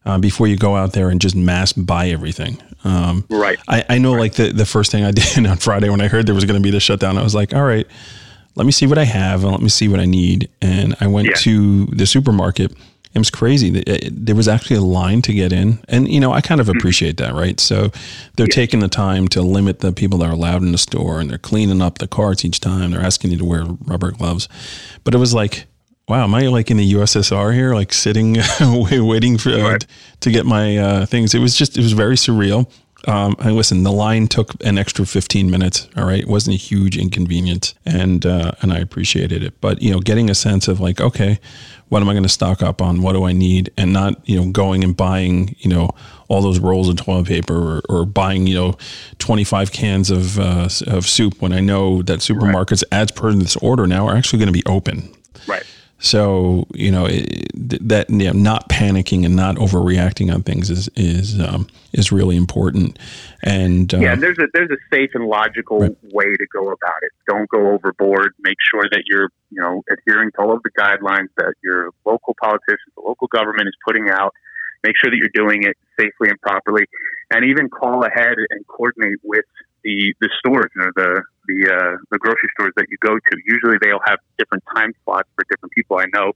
uh, 0.05 0.17
before 0.17 0.47
you 0.47 0.57
go 0.57 0.75
out 0.75 0.93
there 0.93 1.09
and 1.09 1.21
just 1.21 1.35
mass 1.35 1.71
buy 1.71 2.09
everything. 2.09 2.57
Um, 2.83 3.25
right. 3.29 3.59
I, 3.67 3.86
I 3.89 3.98
know, 3.98 4.13
right. 4.13 4.21
like 4.21 4.33
the 4.33 4.51
the 4.51 4.65
first 4.65 4.91
thing 4.91 5.03
I 5.03 5.12
did 5.12 5.45
on 5.45 5.57
Friday 5.57 5.89
when 5.89 6.01
I 6.01 6.07
heard 6.07 6.25
there 6.25 6.36
was 6.36 6.45
going 6.45 6.62
to 6.62 6.63
be 6.63 6.71
the 6.71 6.79
shutdown, 6.79 7.17
I 7.17 7.24
was 7.24 7.36
like, 7.36 7.53
all 7.53 7.63
right, 7.63 7.88
let 8.55 8.65
me 8.65 8.71
see 8.71 8.88
what 8.88 8.98
I 8.98 9.05
have 9.05 9.43
and 9.43 9.51
let 9.51 9.62
me 9.62 9.69
see 9.69 9.88
what 9.88 10.00
I 10.00 10.05
need. 10.05 10.50
And 10.62 10.95
I 11.00 11.07
went 11.07 11.27
yeah. 11.27 11.36
to 11.36 11.86
the 11.88 12.05
supermarket 12.05 12.71
it 13.13 13.17
was 13.17 13.31
crazy. 13.31 13.83
There 14.12 14.36
was 14.36 14.48
actually 14.48 14.75
a 14.75 14.81
line 14.81 15.24
to 15.24 15.33
get 15.33 15.51
in, 15.51 15.79
and 15.88 16.07
you 16.07 16.19
know 16.19 16.31
I 16.31 16.41
kind 16.41 16.62
of 16.62 16.67
mm-hmm. 16.67 16.77
appreciate 16.77 17.17
that, 17.17 17.33
right? 17.33 17.59
So 17.59 17.91
they're 18.36 18.45
yeah. 18.45 18.53
taking 18.53 18.81
the 18.81 18.88
time 18.88 19.27
to 19.29 19.41
limit 19.41 19.79
the 19.79 19.91
people 19.91 20.19
that 20.19 20.29
are 20.29 20.33
allowed 20.33 20.62
in 20.62 20.71
the 20.71 20.77
store, 20.77 21.19
and 21.19 21.29
they're 21.29 21.39
cleaning 21.39 21.81
up 21.81 21.98
the 21.98 22.07
carts 22.07 22.45
each 22.45 22.59
time. 22.59 22.91
They're 22.91 23.01
asking 23.01 23.31
you 23.31 23.38
to 23.38 23.45
wear 23.45 23.65
rubber 23.86 24.12
gloves, 24.12 24.48
but 25.03 25.15
it 25.15 25.17
was 25.17 25.33
like, 25.33 25.65
wow, 26.09 26.23
am 26.23 26.33
I 26.33 26.47
like 26.47 26.71
in 26.71 26.77
the 26.77 26.93
USSR 26.93 27.53
here, 27.53 27.75
like 27.75 27.93
sitting 27.93 28.37
waiting 28.61 29.37
for 29.37 29.51
uh, 29.51 29.77
to 30.21 30.31
get 30.31 30.45
my 30.45 30.77
uh, 30.77 31.05
things? 31.05 31.33
It 31.35 31.39
was 31.39 31.55
just 31.55 31.77
it 31.77 31.81
was 31.81 31.93
very 31.93 32.15
surreal. 32.15 32.69
Um, 33.07 33.35
and 33.39 33.55
listen, 33.55 33.83
the 33.83 33.91
line 33.91 34.27
took 34.27 34.61
an 34.63 34.77
extra 34.77 35.05
15 35.05 35.49
minutes. 35.49 35.87
All 35.95 36.05
right. 36.05 36.19
It 36.19 36.27
wasn't 36.27 36.55
a 36.55 36.59
huge 36.59 36.97
inconvenience 36.97 37.73
and, 37.85 38.25
uh, 38.25 38.51
and 38.61 38.73
I 38.73 38.79
appreciated 38.79 39.41
it. 39.41 39.61
But, 39.61 39.81
you 39.81 39.91
know, 39.91 39.99
getting 39.99 40.29
a 40.29 40.35
sense 40.35 40.67
of 40.67 40.79
like, 40.81 40.99
okay, 40.99 41.39
what 41.87 42.01
am 42.01 42.09
I 42.09 42.13
going 42.13 42.23
to 42.23 42.29
stock 42.29 42.61
up 42.61 42.81
on? 42.81 43.01
What 43.01 43.13
do 43.13 43.23
I 43.23 43.31
need? 43.31 43.71
And 43.77 43.93
not, 43.93 44.27
you 44.27 44.39
know, 44.39 44.51
going 44.51 44.83
and 44.83 44.95
buying, 44.95 45.55
you 45.59 45.69
know, 45.69 45.91
all 46.27 46.41
those 46.41 46.59
rolls 46.59 46.89
of 46.89 46.97
toilet 46.97 47.27
paper 47.27 47.55
or, 47.55 47.81
or 47.89 48.05
buying, 48.05 48.45
you 48.47 48.55
know, 48.55 48.77
25 49.19 49.71
cans 49.71 50.11
of, 50.11 50.37
uh, 50.37 50.69
of 50.85 51.07
soup 51.07 51.41
when 51.41 51.53
I 51.53 51.61
know 51.61 52.01
that 52.03 52.19
supermarkets, 52.19 52.83
right. 52.91 53.01
as 53.01 53.11
per 53.11 53.31
this 53.33 53.55
order 53.57 53.87
now, 53.87 54.07
are 54.07 54.15
actually 54.15 54.39
going 54.39 54.53
to 54.53 54.53
be 54.53 54.65
open. 54.65 55.15
Right. 55.47 55.63
So 55.99 56.65
you 56.73 56.91
know 56.91 57.05
it, 57.05 57.51
that 57.53 58.09
you 58.09 58.25
know, 58.25 58.31
not 58.31 58.69
panicking 58.69 59.25
and 59.25 59.35
not 59.35 59.57
overreacting 59.57 60.33
on 60.33 60.43
things 60.43 60.69
is 60.69 60.89
is 60.95 61.39
um, 61.39 61.67
is 61.91 62.09
really 62.11 62.37
important. 62.37 62.97
And 63.43 63.93
uh, 63.93 63.97
yeah, 63.97 64.15
there's 64.15 64.37
a 64.39 64.47
there's 64.53 64.71
a 64.71 64.77
safe 64.89 65.11
and 65.13 65.25
logical 65.25 65.79
right. 65.79 65.97
way 66.13 66.35
to 66.35 66.47
go 66.53 66.67
about 66.67 67.01
it. 67.01 67.11
Don't 67.27 67.49
go 67.49 67.71
overboard. 67.71 68.33
Make 68.39 68.55
sure 68.71 68.83
that 68.91 69.03
you're 69.07 69.29
you 69.51 69.61
know 69.61 69.83
adhering 69.91 70.31
to 70.31 70.41
all 70.41 70.53
of 70.53 70.63
the 70.63 70.71
guidelines 70.71 71.29
that 71.35 71.53
your 71.61 71.89
local 72.05 72.33
politicians, 72.39 72.93
the 72.95 73.03
local 73.05 73.27
government 73.27 73.67
is 73.67 73.75
putting 73.85 74.09
out. 74.09 74.33
Make 74.83 74.95
sure 74.97 75.11
that 75.11 75.17
you're 75.17 75.29
doing 75.33 75.63
it 75.63 75.75
safely 75.99 76.29
and 76.29 76.39
properly, 76.39 76.85
and 77.29 77.43
even 77.43 77.69
call 77.69 78.05
ahead 78.05 78.35
and 78.37 78.65
coordinate 78.67 79.19
with 79.23 79.43
the 79.83 80.13
the 80.21 80.29
stores, 80.39 80.71
you 80.75 80.81
know, 80.81 80.91
the 80.95 81.23
the 81.49 81.73
uh, 81.73 81.97
the 82.11 82.17
grocery 82.17 82.49
stores 82.53 82.73
that 82.77 82.85
you 82.89 82.97
go 83.01 83.15
to. 83.15 83.33
Usually, 83.45 83.77
they'll 83.81 84.05
have 84.05 84.19
different 84.37 84.63
time 84.75 84.93
slots 85.03 85.29
for 85.35 85.45
different 85.49 85.73
people. 85.73 85.97
I 85.97 86.05
know 86.13 86.33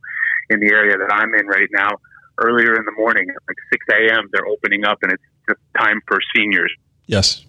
in 0.50 0.60
the 0.60 0.68
area 0.68 0.98
that 0.98 1.14
I'm 1.14 1.34
in 1.36 1.46
right 1.48 1.70
now, 1.72 1.92
earlier 2.40 2.76
in 2.76 2.86
the 2.86 2.92
morning, 2.98 3.30
at 3.30 3.42
like 3.48 3.58
6 3.72 3.86
a.m., 3.92 4.30
they're 4.34 4.48
opening 4.48 4.86
up, 4.86 5.00
and 5.04 5.12
it's 5.14 5.24
just 5.48 5.60
time 5.78 6.02
for 6.08 6.20
seniors. 6.36 6.74
Yes. 7.06 7.46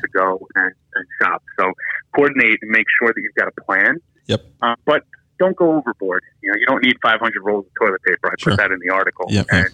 To 0.00 0.08
go 0.12 0.46
and, 0.54 0.72
and 0.94 1.06
shop. 1.20 1.42
So 1.58 1.72
coordinate 2.14 2.58
and 2.62 2.70
make 2.70 2.86
sure 2.98 3.12
that 3.12 3.20
you've 3.20 3.34
got 3.34 3.48
a 3.48 3.60
plan. 3.62 3.98
Yep. 4.26 4.44
Uh, 4.62 4.74
but 4.84 5.04
don't 5.38 5.56
go 5.56 5.76
overboard. 5.76 6.22
You 6.42 6.52
know, 6.52 6.58
you 6.58 6.66
don't 6.66 6.84
need 6.84 6.96
500 7.02 7.42
rolls 7.42 7.66
of 7.66 7.72
toilet 7.80 8.02
paper. 8.02 8.28
I 8.28 8.34
sure. 8.38 8.52
put 8.52 8.58
that 8.58 8.70
in 8.70 8.78
the 8.84 8.92
article. 8.92 9.26
Yep. 9.28 9.46
And 9.50 9.68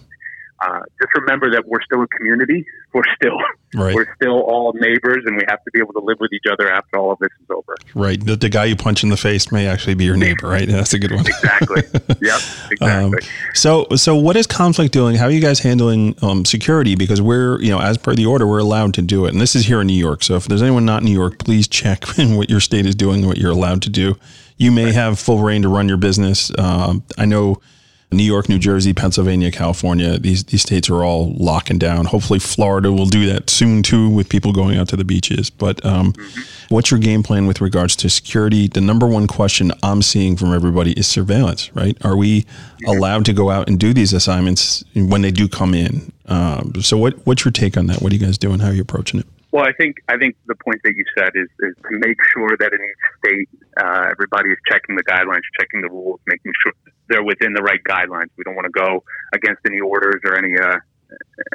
uh, 0.59 0.79
just 0.99 1.13
remember 1.15 1.51
that 1.51 1.67
we're 1.67 1.81
still 1.81 2.01
a 2.01 2.07
community. 2.07 2.65
We're 2.93 3.03
still 3.15 3.37
right. 3.75 3.93
we're 3.93 4.15
still 4.15 4.41
all 4.41 4.73
neighbors, 4.73 5.23
and 5.25 5.35
we 5.35 5.43
have 5.47 5.63
to 5.63 5.71
be 5.71 5.79
able 5.79 5.93
to 5.93 5.99
live 5.99 6.17
with 6.19 6.33
each 6.33 6.45
other 6.51 6.71
after 6.71 6.97
all 6.97 7.11
of 7.11 7.19
this 7.19 7.29
is 7.39 7.49
over. 7.49 7.75
Right. 7.93 8.23
The, 8.23 8.35
the 8.35 8.49
guy 8.49 8.65
you 8.65 8.75
punch 8.75 9.03
in 9.03 9.09
the 9.09 9.17
face 9.17 9.51
may 9.51 9.67
actually 9.67 9.93
be 9.93 10.05
your 10.05 10.17
neighbor. 10.17 10.47
Right. 10.47 10.67
That's 10.67 10.93
a 10.93 10.99
good 10.99 11.11
one. 11.11 11.25
exactly. 11.25 11.83
Yep. 12.19 12.41
Exactly. 12.71 12.89
Um, 12.89 13.13
so 13.53 13.85
so 13.95 14.15
what 14.15 14.35
is 14.35 14.47
conflict 14.47 14.91
doing? 14.93 15.15
How 15.15 15.25
are 15.25 15.31
you 15.31 15.41
guys 15.41 15.59
handling 15.59 16.15
um, 16.23 16.45
security? 16.45 16.95
Because 16.95 17.21
we're 17.21 17.61
you 17.61 17.69
know 17.69 17.79
as 17.79 17.97
per 17.97 18.15
the 18.15 18.25
order 18.25 18.47
we're 18.47 18.59
allowed 18.59 18.95
to 18.95 19.01
do 19.01 19.25
it, 19.25 19.33
and 19.33 19.41
this 19.41 19.55
is 19.55 19.65
here 19.65 19.81
in 19.81 19.87
New 19.87 19.93
York. 19.93 20.23
So 20.23 20.35
if 20.35 20.45
there's 20.45 20.63
anyone 20.63 20.85
not 20.85 21.01
in 21.01 21.05
New 21.05 21.13
York, 21.13 21.37
please 21.37 21.67
check 21.67 22.05
what 22.17 22.49
your 22.49 22.59
state 22.59 22.85
is 22.85 22.95
doing, 22.95 23.19
and 23.19 23.27
what 23.27 23.37
you're 23.37 23.51
allowed 23.51 23.83
to 23.83 23.89
do. 23.89 24.17
You 24.57 24.71
may 24.71 24.91
have 24.91 25.19
full 25.19 25.39
reign 25.39 25.61
to 25.61 25.69
run 25.69 25.87
your 25.87 25.97
business. 25.97 26.51
Um, 26.57 27.03
I 27.17 27.25
know 27.25 27.61
New 28.09 28.23
York, 28.23 28.47
New 28.47 28.57
Jersey, 28.57 28.93
Pennsylvania, 28.93 29.51
California, 29.51 30.17
these 30.17 30.45
these 30.45 30.61
states 30.61 30.89
are 30.89 31.03
all 31.03 31.33
locking 31.33 31.77
down. 31.77 32.05
Hopefully, 32.05 32.39
Florida 32.39 32.89
will 32.91 33.05
do 33.05 33.25
that 33.25 33.49
soon 33.49 33.83
too, 33.83 34.09
with 34.09 34.29
people 34.29 34.53
going 34.53 34.77
out 34.77 34.87
to 34.89 34.95
the 34.95 35.03
beaches. 35.03 35.49
But 35.49 35.83
um, 35.85 36.13
mm-hmm. 36.13 36.73
what's 36.73 36.89
your 36.89 37.01
game 37.01 37.21
plan 37.21 37.47
with 37.47 37.59
regards 37.59 37.97
to 37.97 38.09
security? 38.09 38.69
The 38.69 38.79
number 38.79 39.07
one 39.07 39.27
question 39.27 39.73
I'm 39.83 40.01
seeing 40.01 40.37
from 40.37 40.53
everybody 40.53 40.93
is 40.93 41.05
surveillance. 41.05 41.75
Right? 41.75 41.97
Are 42.05 42.15
we 42.15 42.45
yeah. 42.79 42.91
allowed 42.91 43.25
to 43.25 43.33
go 43.33 43.49
out 43.49 43.67
and 43.67 43.77
do 43.77 43.93
these 43.93 44.13
assignments 44.13 44.85
when 44.95 45.21
they 45.21 45.31
do 45.31 45.49
come 45.49 45.73
in? 45.73 46.13
Um, 46.27 46.81
so, 46.81 46.97
what 46.97 47.25
what's 47.25 47.43
your 47.43 47.51
take 47.51 47.75
on 47.75 47.87
that? 47.87 48.01
What 48.01 48.13
are 48.13 48.15
you 48.15 48.25
guys 48.25 48.37
doing? 48.37 48.59
How 48.59 48.69
are 48.69 48.73
you 48.73 48.83
approaching 48.83 49.19
it? 49.19 49.27
Well, 49.57 49.65
I 49.65 49.73
think 49.73 49.97
I 50.07 50.21
think 50.21 50.37
the 50.45 50.53
point 50.53 50.85
that 50.85 50.93
you 50.93 51.03
said 51.17 51.33
is, 51.33 51.49
is 51.65 51.73
to 51.81 51.97
make 51.97 52.21
sure 52.29 52.53
that 52.61 52.77
in 52.77 52.77
each 52.77 53.05
state, 53.17 53.49
uh, 53.73 54.05
everybody 54.13 54.53
is 54.53 54.61
checking 54.69 54.95
the 54.95 55.01
guidelines, 55.01 55.41
checking 55.59 55.81
the 55.81 55.89
rules, 55.89 56.19
making 56.27 56.51
sure 56.61 56.73
they're 57.09 57.23
within 57.25 57.53
the 57.53 57.63
right 57.63 57.81
guidelines. 57.81 58.29
We 58.37 58.43
don't 58.43 58.53
want 58.53 58.69
to 58.69 58.77
go 58.77 59.01
against 59.33 59.65
any 59.65 59.79
orders 59.79 60.21
or 60.25 60.37
any 60.37 60.53
uh, 60.61 60.77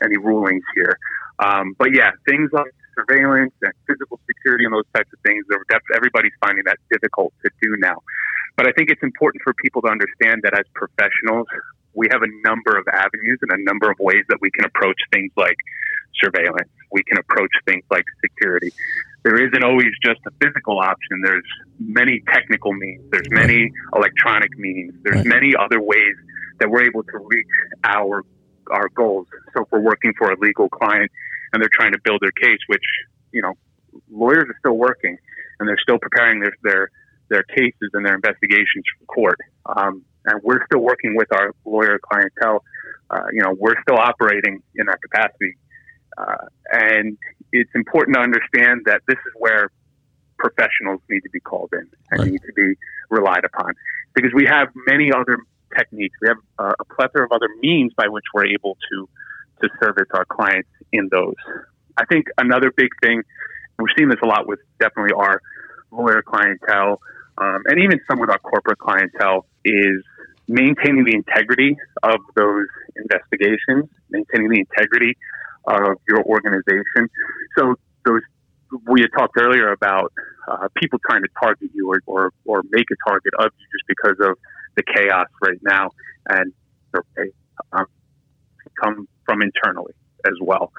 any 0.02 0.16
rulings 0.16 0.64
here. 0.74 0.98
Um, 1.38 1.76
but 1.78 1.94
yeah, 1.94 2.10
things 2.26 2.50
like 2.50 2.74
surveillance 2.98 3.54
and 3.62 3.72
physical 3.86 4.18
security 4.26 4.64
and 4.64 4.74
those 4.74 4.90
types 4.96 5.10
of 5.14 5.20
things, 5.24 5.46
everybody's 5.94 6.34
finding 6.42 6.64
that 6.66 6.78
difficult 6.90 7.32
to 7.44 7.50
do 7.62 7.76
now. 7.78 8.02
But 8.56 8.66
I 8.66 8.72
think 8.72 8.90
it's 8.90 9.04
important 9.04 9.44
for 9.44 9.54
people 9.54 9.80
to 9.82 9.88
understand 9.94 10.42
that 10.42 10.58
as 10.58 10.66
professionals, 10.74 11.46
we 11.94 12.08
have 12.10 12.22
a 12.26 12.32
number 12.42 12.76
of 12.76 12.82
avenues 12.88 13.38
and 13.42 13.52
a 13.54 13.62
number 13.62 13.92
of 13.92 14.00
ways 14.00 14.26
that 14.28 14.38
we 14.40 14.50
can 14.50 14.64
approach 14.64 14.98
things 15.12 15.30
like 15.36 15.56
surveillance. 16.18 16.66
We 16.92 17.02
can 17.04 17.18
approach 17.18 17.50
things 17.66 17.84
like 17.90 18.04
security. 18.20 18.72
There 19.24 19.36
isn't 19.36 19.64
always 19.64 19.92
just 20.04 20.20
a 20.26 20.30
physical 20.42 20.78
option. 20.78 21.22
There's 21.22 21.44
many 21.78 22.22
technical 22.32 22.72
means. 22.72 23.02
There's 23.10 23.30
many 23.30 23.70
electronic 23.94 24.58
means. 24.58 24.94
There's 25.02 25.16
right. 25.16 25.26
many 25.26 25.54
other 25.58 25.80
ways 25.80 26.16
that 26.60 26.68
we're 26.68 26.84
able 26.84 27.02
to 27.04 27.18
reach 27.18 27.46
our 27.84 28.24
our 28.70 28.88
goals. 28.94 29.26
So 29.54 29.62
if 29.62 29.68
we're 29.70 29.80
working 29.80 30.12
for 30.16 30.30
a 30.30 30.38
legal 30.38 30.68
client 30.68 31.10
and 31.52 31.62
they're 31.62 31.70
trying 31.72 31.92
to 31.92 31.98
build 32.04 32.20
their 32.20 32.32
case, 32.32 32.58
which 32.68 32.84
you 33.32 33.42
know, 33.42 33.54
lawyers 34.10 34.44
are 34.48 34.56
still 34.58 34.76
working 34.76 35.16
and 35.58 35.68
they're 35.68 35.80
still 35.82 35.98
preparing 35.98 36.40
their 36.40 36.52
their 36.62 36.90
their 37.28 37.42
cases 37.44 37.90
and 37.94 38.04
their 38.04 38.14
investigations 38.14 38.84
for 38.98 39.06
court. 39.06 39.38
Um, 39.66 40.04
and 40.26 40.40
we're 40.42 40.64
still 40.66 40.80
working 40.80 41.16
with 41.16 41.28
our 41.32 41.52
lawyer 41.64 41.98
clientele. 41.98 42.62
Uh, 43.10 43.24
you 43.32 43.42
know, 43.42 43.54
we're 43.58 43.80
still 43.82 43.98
operating 43.98 44.62
in 44.76 44.86
that 44.86 45.00
capacity 45.02 45.56
uh, 46.18 46.46
and 46.70 47.16
it's 47.52 47.70
important 47.74 48.16
to 48.16 48.22
understand 48.22 48.82
that 48.86 49.02
this 49.06 49.18
is 49.26 49.32
where 49.36 49.70
professionals 50.38 51.00
need 51.08 51.20
to 51.20 51.30
be 51.30 51.40
called 51.40 51.70
in 51.72 51.86
and 52.10 52.20
right. 52.20 52.30
need 52.32 52.42
to 52.46 52.52
be 52.54 52.74
relied 53.10 53.44
upon 53.44 53.74
because 54.14 54.32
we 54.34 54.44
have 54.44 54.68
many 54.86 55.12
other 55.12 55.38
techniques. 55.76 56.16
We 56.20 56.28
have 56.28 56.38
uh, 56.58 56.72
a 56.80 56.84
plethora 56.84 57.24
of 57.24 57.32
other 57.32 57.48
means 57.60 57.92
by 57.96 58.08
which 58.08 58.24
we're 58.34 58.46
able 58.46 58.76
to 58.90 59.08
to 59.62 59.68
service 59.80 60.08
our 60.12 60.24
clients 60.24 60.68
in 60.92 61.08
those. 61.12 61.36
I 61.96 62.04
think 62.06 62.26
another 62.36 62.72
big 62.76 62.88
thing 63.00 63.22
we're 63.78 63.86
seeing 63.96 64.08
this 64.08 64.18
a 64.22 64.26
lot 64.26 64.46
with 64.46 64.58
definitely 64.80 65.12
our 65.16 65.40
lawyer 65.92 66.22
clientele 66.22 67.00
um, 67.38 67.62
and 67.66 67.80
even 67.80 68.00
some 68.08 68.20
with 68.20 68.30
our 68.30 68.38
corporate 68.38 68.78
clientele 68.78 69.46
is 69.64 70.02
maintaining 70.48 71.04
the 71.04 71.14
integrity 71.14 71.76
of 72.02 72.20
those 72.36 72.66
investigations, 72.96 73.88
maintaining 74.10 74.50
the 74.50 74.60
integrity 74.60 75.16
of 75.66 75.96
your 76.08 76.22
organization. 76.24 77.08
So 77.56 77.74
those 78.04 78.22
we 78.86 79.02
had 79.02 79.10
talked 79.16 79.36
earlier 79.38 79.70
about 79.72 80.12
uh, 80.48 80.68
people 80.76 80.98
trying 81.08 81.22
to 81.22 81.28
target 81.40 81.70
you 81.74 81.90
or, 81.90 82.00
or, 82.06 82.32
or 82.46 82.62
make 82.70 82.86
a 82.90 83.10
target 83.10 83.32
of 83.38 83.50
you 83.58 83.66
just 83.72 83.86
because 83.86 84.16
of 84.20 84.38
the 84.76 84.82
chaos 84.82 85.28
right 85.42 85.58
now, 85.62 85.90
and 86.28 86.52
um, 87.72 87.86
come 88.82 89.08
from 89.26 89.42
internally 89.42 89.92
as 90.26 90.34
well. 90.40 90.72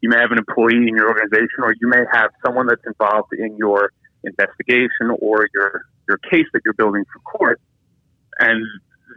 You 0.00 0.08
may 0.08 0.18
have 0.18 0.32
an 0.32 0.38
employee 0.38 0.88
in 0.88 0.96
your 0.96 1.08
organization, 1.08 1.62
or 1.62 1.74
you 1.80 1.88
may 1.88 2.04
have 2.12 2.30
someone 2.44 2.66
that's 2.66 2.84
involved 2.86 3.32
in 3.32 3.56
your 3.56 3.92
investigation 4.24 5.10
or 5.20 5.48
your 5.54 5.84
your 6.08 6.18
case 6.30 6.46
that 6.52 6.60
you're 6.64 6.74
building 6.74 7.04
for 7.12 7.18
court, 7.20 7.60
and 8.38 8.66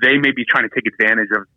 they 0.02 0.18
may 0.18 0.32
be 0.32 0.44
trying 0.46 0.68
to 0.68 0.74
take 0.76 0.86
advantage 0.88 1.30
of 1.36 1.48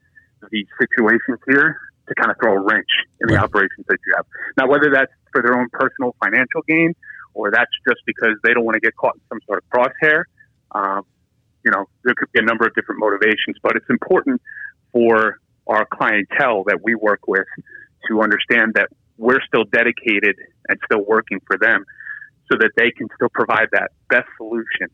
the 0.51 0.67
situations 0.79 1.39
here 1.47 1.77
to 2.11 2.15
kind 2.15 2.31
of 2.31 2.37
throw 2.43 2.55
a 2.55 2.61
wrench 2.61 2.91
in 3.21 3.29
the 3.29 3.35
right. 3.35 3.45
operations 3.45 3.87
that 3.89 3.99
you 4.05 4.13
have. 4.17 4.27
Now, 4.59 4.67
whether 4.67 4.91
that's 4.93 5.13
for 5.33 5.43
their 5.43 5.59
own 5.59 5.69
personal 5.73 6.15
financial 6.23 6.63
gain 6.67 6.95
or 7.35 7.51
that's 7.51 7.71
just 7.89 8.03
because 8.05 8.35
they 8.43 8.53
don't 8.53 8.65
want 8.65 8.75
to 8.75 8.81
get 8.81 8.97
caught 8.97 9.15
in 9.15 9.23
some 9.29 9.39
sort 9.47 9.63
of 9.63 9.71
crosshair, 9.71 10.25
um, 10.73 11.07
you 11.65 11.71
know, 11.71 11.87
there 12.05 12.15
could 12.17 12.31
be 12.33 12.41
a 12.41 12.45
number 12.45 12.67
of 12.67 12.75
different 12.75 13.01
motivations, 13.01 13.57
but 13.63 13.77
it's 13.77 13.89
important 13.89 14.43
for 14.93 15.39
our 15.67 15.87
clientele 15.87 16.65
that 16.65 16.81
we 16.83 16.95
work 16.95 17.29
with 17.29 17.47
to 18.09 18.23
understand 18.23 18.75
that 18.75 18.89
we're 19.19 19.41
still 19.47 19.65
dedicated 19.65 20.37
and 20.69 20.81
still 20.85 21.05
working 21.05 21.39
for 21.47 21.57
them 21.59 21.85
so 22.51 22.59
that 22.59 22.73
they 22.77 22.91
can 22.91 23.07
still 23.15 23.29
provide 23.33 23.69
that 23.73 23.93
best 24.09 24.27
solution 24.37 24.89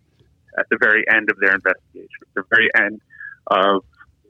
at 0.58 0.66
the 0.70 0.76
very 0.78 1.04
end 1.08 1.30
of 1.30 1.38
their 1.38 1.54
investigation, 1.54 2.20
at 2.22 2.34
the 2.34 2.42
very 2.50 2.68
end 2.76 3.00
of 3.46 3.82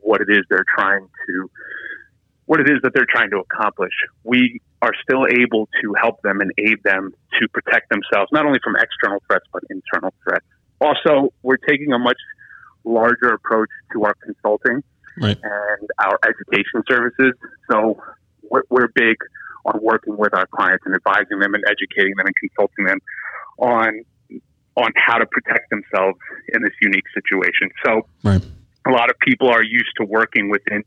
what 0.03 0.21
it 0.21 0.29
is 0.31 0.45
they're 0.49 0.65
trying 0.77 1.09
to 1.27 1.51
what 2.47 2.61
it 2.61 2.71
is 2.71 2.79
that 2.83 2.93
they're 2.95 3.07
trying 3.09 3.31
to 3.31 3.39
accomplish. 3.39 3.93
We 4.25 4.61
are 4.83 4.93
still 5.03 5.27
able 5.27 5.69
to 5.83 5.95
help 6.01 6.23
them 6.23 6.41
and 6.41 6.53
aid 6.59 6.83
them 6.85 7.13
to 7.41 7.49
protect 7.49 7.91
themselves, 7.91 8.31
not 8.33 8.47
only 8.47 8.61
from 8.63 8.77
external 8.77 9.23
threats, 9.27 9.45
but 9.53 9.63
internal 9.69 10.15
threats. 10.23 10.47
Also, 10.81 11.33
we're 11.43 11.57
taking 11.57 11.93
a 11.93 11.99
much 11.99 12.19
larger 12.85 13.33
approach 13.35 13.69
to 13.93 14.05
our 14.05 14.15
consulting 14.23 14.83
right. 15.21 15.37
and 15.43 15.89
our 15.99 16.19
education 16.25 16.83
services. 16.89 17.33
So 17.71 18.01
we're, 18.49 18.63
we're 18.71 18.89
big 18.95 19.17
on 19.65 19.81
working 19.83 20.17
with 20.17 20.33
our 20.35 20.47
clients 20.47 20.85
and 20.87 20.95
advising 20.95 21.41
them 21.41 21.55
and 21.55 21.65
educating 21.67 22.15
them 22.17 22.27
and 22.27 22.37
consulting 22.37 22.85
them 22.87 22.99
on 23.59 24.03
on 24.79 24.91
how 24.95 25.17
to 25.17 25.25
protect 25.25 25.71
themselves 25.71 26.19
in 26.53 26.63
this 26.63 26.75
unique 26.83 27.07
situation. 27.15 27.71
So 27.83 28.07
right 28.23 28.43
a 28.87 28.91
lot 28.91 29.11
of 29.11 29.19
people 29.19 29.49
are 29.49 29.63
used 29.63 29.93
to 29.99 30.05
working 30.05 30.49
within 30.51 30.85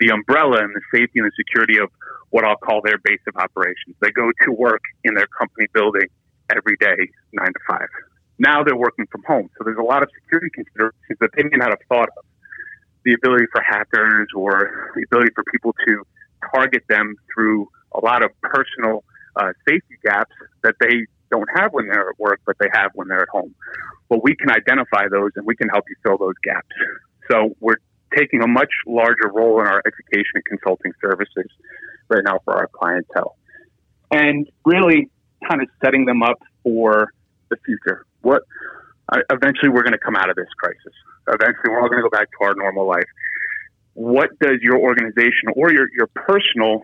the 0.00 0.08
umbrella 0.10 0.58
and 0.64 0.74
the 0.74 0.80
safety 0.92 1.20
and 1.20 1.26
the 1.26 1.32
security 1.36 1.78
of 1.78 1.90
what 2.30 2.44
I'll 2.44 2.56
call 2.56 2.80
their 2.82 2.98
base 3.04 3.20
of 3.28 3.36
operations. 3.36 3.94
They 4.00 4.10
go 4.10 4.30
to 4.44 4.52
work 4.52 4.80
in 5.04 5.14
their 5.14 5.26
company 5.26 5.66
building 5.74 6.08
every 6.54 6.76
day, 6.76 7.10
nine 7.32 7.52
to 7.52 7.60
five. 7.68 7.88
Now 8.38 8.64
they're 8.64 8.76
working 8.76 9.06
from 9.12 9.22
home. 9.26 9.50
So 9.58 9.64
there's 9.64 9.78
a 9.78 9.82
lot 9.82 10.02
of 10.02 10.08
security 10.22 10.50
considerations 10.54 11.18
that 11.20 11.30
they 11.36 11.44
may 11.44 11.56
not 11.56 11.70
have 11.70 11.82
thought 11.88 12.08
of. 12.16 12.24
The 13.04 13.14
ability 13.14 13.46
for 13.52 13.60
hackers 13.60 14.28
or 14.34 14.92
the 14.94 15.02
ability 15.02 15.32
for 15.34 15.44
people 15.52 15.74
to 15.86 16.06
target 16.54 16.84
them 16.88 17.16
through 17.34 17.68
a 17.92 18.00
lot 18.00 18.22
of 18.22 18.30
personal 18.40 19.04
uh, 19.36 19.52
safety 19.68 19.98
gaps 20.04 20.32
that 20.62 20.76
they 20.80 21.06
don't 21.30 21.48
have 21.56 21.72
when 21.72 21.88
they're 21.88 22.10
at 22.10 22.18
work, 22.18 22.40
but 22.46 22.56
they 22.58 22.68
have 22.72 22.92
when 22.94 23.08
they're 23.08 23.22
at 23.22 23.28
home. 23.28 23.54
Well, 24.08 24.20
we 24.22 24.36
can 24.36 24.50
identify 24.50 25.08
those 25.10 25.30
and 25.36 25.46
we 25.46 25.56
can 25.56 25.68
help 25.68 25.84
you 25.88 25.96
fill 26.02 26.18
those 26.18 26.38
gaps. 26.44 26.68
So 27.30 27.56
we're 27.60 27.76
taking 28.16 28.42
a 28.42 28.46
much 28.46 28.70
larger 28.86 29.28
role 29.32 29.60
in 29.60 29.66
our 29.66 29.82
education 29.86 30.32
and 30.34 30.44
consulting 30.44 30.92
services 31.00 31.46
right 32.08 32.22
now 32.24 32.40
for 32.44 32.54
our 32.54 32.68
clientele. 32.68 33.36
And 34.10 34.46
really 34.64 35.10
kind 35.48 35.62
of 35.62 35.68
setting 35.82 36.04
them 36.04 36.22
up 36.22 36.38
for 36.62 37.12
the 37.50 37.56
future. 37.64 38.04
What 38.20 38.42
uh, 39.08 39.18
eventually 39.30 39.70
we're 39.70 39.82
going 39.82 39.92
to 39.92 39.98
come 39.98 40.16
out 40.16 40.30
of 40.30 40.36
this 40.36 40.48
crisis. 40.58 40.92
Eventually 41.28 41.70
we're 41.70 41.80
all 41.80 41.88
going 41.88 42.02
to 42.02 42.08
go 42.08 42.10
back 42.10 42.28
to 42.38 42.46
our 42.46 42.54
normal 42.54 42.86
life. 42.86 43.08
What 43.94 44.30
does 44.38 44.58
your 44.60 44.78
organization 44.78 45.50
or 45.54 45.72
your, 45.72 45.88
your 45.96 46.06
personal 46.08 46.82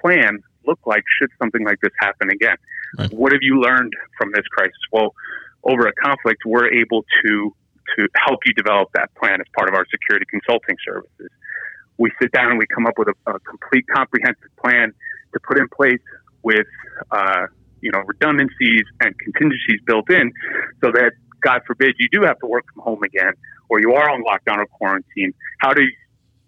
plan 0.00 0.42
look 0.66 0.78
like 0.86 1.02
should 1.18 1.30
something 1.38 1.64
like 1.64 1.80
this 1.82 1.92
happen 2.00 2.30
again? 2.30 2.56
Right. 2.98 3.12
What 3.12 3.32
have 3.32 3.40
you 3.42 3.60
learned 3.60 3.92
from 4.18 4.32
this 4.34 4.46
crisis? 4.50 4.76
Well, 4.92 5.14
over 5.64 5.86
a 5.86 5.92
conflict, 5.92 6.42
we're 6.44 6.72
able 6.72 7.04
to 7.24 7.54
to 7.96 8.08
help 8.16 8.40
you 8.46 8.52
develop 8.54 8.88
that 8.94 9.14
plan 9.14 9.40
as 9.40 9.46
part 9.56 9.68
of 9.68 9.74
our 9.74 9.86
security 9.90 10.26
consulting 10.28 10.76
services. 10.84 11.30
We 11.98 12.10
sit 12.20 12.32
down 12.32 12.50
and 12.50 12.58
we 12.58 12.66
come 12.66 12.86
up 12.86 12.94
with 12.96 13.08
a, 13.08 13.30
a 13.30 13.38
complete 13.40 13.84
comprehensive 13.94 14.50
plan 14.62 14.92
to 15.32 15.40
put 15.40 15.58
in 15.58 15.68
place 15.68 16.00
with, 16.42 16.66
uh, 17.10 17.46
you 17.80 17.90
know, 17.90 18.00
redundancies 18.06 18.84
and 19.00 19.18
contingencies 19.18 19.80
built 19.86 20.10
in 20.10 20.32
so 20.82 20.90
that, 20.92 21.12
God 21.42 21.62
forbid, 21.66 21.96
you 21.98 22.08
do 22.12 22.24
have 22.24 22.38
to 22.38 22.46
work 22.46 22.64
from 22.72 22.84
home 22.84 23.02
again 23.02 23.32
or 23.68 23.80
you 23.80 23.94
are 23.94 24.08
on 24.08 24.22
lockdown 24.22 24.58
or 24.58 24.66
quarantine. 24.66 25.34
How 25.58 25.72
do 25.72 25.82